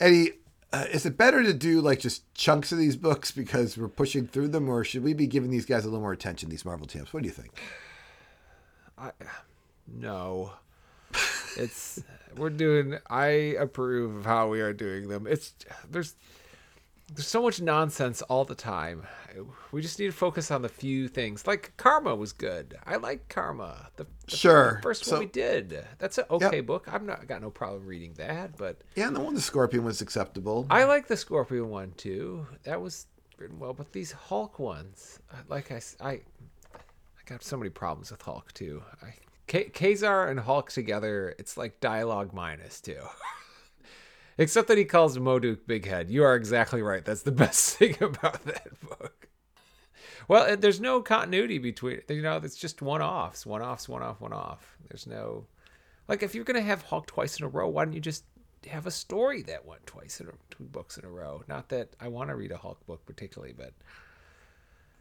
Eddie, 0.00 0.32
uh, 0.72 0.86
is 0.90 1.04
it 1.04 1.18
better 1.18 1.42
to 1.42 1.52
do 1.52 1.82
like 1.82 2.00
just 2.00 2.32
chunks 2.32 2.72
of 2.72 2.78
these 2.78 2.96
books 2.96 3.30
because 3.30 3.76
we're 3.76 3.86
pushing 3.86 4.26
through 4.26 4.48
them, 4.48 4.70
or 4.70 4.82
should 4.82 5.04
we 5.04 5.12
be 5.12 5.26
giving 5.26 5.50
these 5.50 5.66
guys 5.66 5.84
a 5.84 5.88
little 5.88 6.00
more 6.00 6.14
attention? 6.14 6.48
These 6.48 6.64
Marvel 6.64 6.86
teams. 6.86 7.12
What 7.12 7.22
do 7.22 7.28
you 7.28 7.34
think? 7.34 7.50
I, 8.96 9.10
no. 9.86 10.52
It's 11.58 12.02
we're 12.38 12.48
doing 12.48 12.96
I 13.10 13.26
approve 13.60 14.16
of 14.16 14.24
how 14.24 14.48
we 14.48 14.62
are 14.62 14.72
doing 14.72 15.08
them. 15.08 15.26
It's 15.26 15.52
there's 15.90 16.14
there's 17.14 17.28
so 17.28 17.42
much 17.42 17.60
nonsense 17.60 18.22
all 18.22 18.46
the 18.46 18.54
time. 18.54 19.06
We 19.70 19.82
just 19.82 19.98
need 19.98 20.06
to 20.06 20.12
focus 20.12 20.50
on 20.50 20.62
the 20.62 20.68
few 20.70 21.08
things. 21.08 21.46
Like 21.46 21.74
Karma 21.76 22.14
was 22.14 22.32
good. 22.32 22.78
I 22.86 22.96
like 22.96 23.28
Karma. 23.28 23.90
The, 23.96 24.06
the 24.28 24.36
Sure. 24.36 24.80
first 24.82 25.04
So- 25.04 25.12
one 25.12 25.20
we 25.20 25.26
did. 25.26 25.86
That's 25.98 26.18
an 26.18 26.24
okay 26.30 26.60
book. 26.60 26.86
I've 26.92 27.02
not 27.02 27.26
got 27.26 27.40
no 27.42 27.50
problem 27.50 27.86
reading 27.86 28.14
that, 28.14 28.56
but 28.56 28.76
Yeah, 28.94 29.06
and 29.08 29.16
the 29.16 29.20
one 29.20 29.34
the 29.34 29.40
Scorpion 29.40 29.84
was 29.84 30.00
acceptable. 30.00 30.66
I 30.70 30.84
like 30.84 31.06
the 31.08 31.16
Scorpion 31.16 31.68
one 31.70 31.92
too. 31.96 32.46
That 32.64 32.80
was 32.80 33.06
written 33.38 33.58
well, 33.58 33.72
but 33.74 33.92
these 33.92 34.12
Hulk 34.12 34.58
ones, 34.58 35.20
uh, 35.32 35.36
like 35.48 35.70
I- 35.70 35.74
I, 35.74 35.76
I, 35.76 35.78
s- 35.78 35.96
I, 36.00 36.10
I 36.10 36.20
got 37.26 37.42
so 37.44 37.56
many 37.56 37.70
problems 37.70 38.10
with 38.10 38.22
Hulk 38.22 38.52
too. 38.52 38.82
I, 39.02 39.14
K- 39.46 39.68
Kazar 39.70 40.28
and 40.28 40.40
Hulk 40.40 40.70
together, 40.72 41.34
it's 41.38 41.56
like 41.56 41.78
dialogue 41.80 42.32
minus 42.32 42.80
too. 42.80 43.00
Except 44.38 44.68
that 44.68 44.76
he 44.76 44.84
calls 44.84 45.16
MODOK 45.16 45.60
Big 45.66 45.86
Head. 45.86 46.10
You 46.10 46.22
are 46.24 46.34
exactly 46.36 46.82
right. 46.82 47.04
That's 47.04 47.22
the 47.22 47.32
best 47.44 47.76
thing 47.76 47.96
about 48.02 48.42
that 48.44 48.68
book. 48.80 49.25
Well, 50.28 50.56
there's 50.56 50.80
no 50.80 51.02
continuity 51.02 51.58
between, 51.58 52.00
you 52.08 52.22
know, 52.22 52.36
it's 52.36 52.56
just 52.56 52.82
one 52.82 53.02
offs, 53.02 53.46
one 53.46 53.62
offs, 53.62 53.88
one 53.88 54.02
off, 54.02 54.20
one 54.20 54.32
off. 54.32 54.76
There's 54.88 55.06
no, 55.06 55.46
like, 56.08 56.22
if 56.22 56.34
you're 56.34 56.44
going 56.44 56.60
to 56.60 56.66
have 56.66 56.82
Hulk 56.82 57.06
twice 57.06 57.38
in 57.38 57.44
a 57.44 57.48
row, 57.48 57.68
why 57.68 57.84
don't 57.84 57.94
you 57.94 58.00
just 58.00 58.24
have 58.68 58.86
a 58.86 58.90
story 58.90 59.42
that 59.42 59.64
went 59.64 59.86
twice 59.86 60.20
in 60.20 60.26
a, 60.26 60.32
two 60.50 60.64
books 60.64 60.98
in 60.98 61.04
a 61.04 61.08
row? 61.08 61.44
Not 61.48 61.68
that 61.68 61.90
I 62.00 62.08
want 62.08 62.30
to 62.30 62.36
read 62.36 62.50
a 62.50 62.56
Hulk 62.56 62.84
book 62.86 63.06
particularly, 63.06 63.54
but 63.56 63.72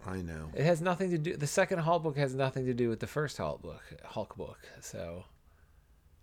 I 0.05 0.21
know. 0.21 0.51
it 0.53 0.63
has 0.63 0.81
nothing 0.81 1.09
to 1.09 1.17
do, 1.17 1.35
the 1.35 1.47
second 1.47 1.79
Hulk 1.79 2.03
book 2.03 2.17
has 2.17 2.35
nothing 2.35 2.65
to 2.67 2.73
do 2.73 2.89
with 2.89 2.99
the 2.99 3.07
first 3.07 3.37
Hulk 3.37 3.61
book, 3.63 3.81
Hulk 4.03 4.37
book. 4.37 4.59
So, 4.81 5.25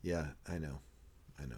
Yeah, 0.02 0.28
I 0.48 0.58
know. 0.58 0.78
I 1.40 1.46
know. 1.46 1.56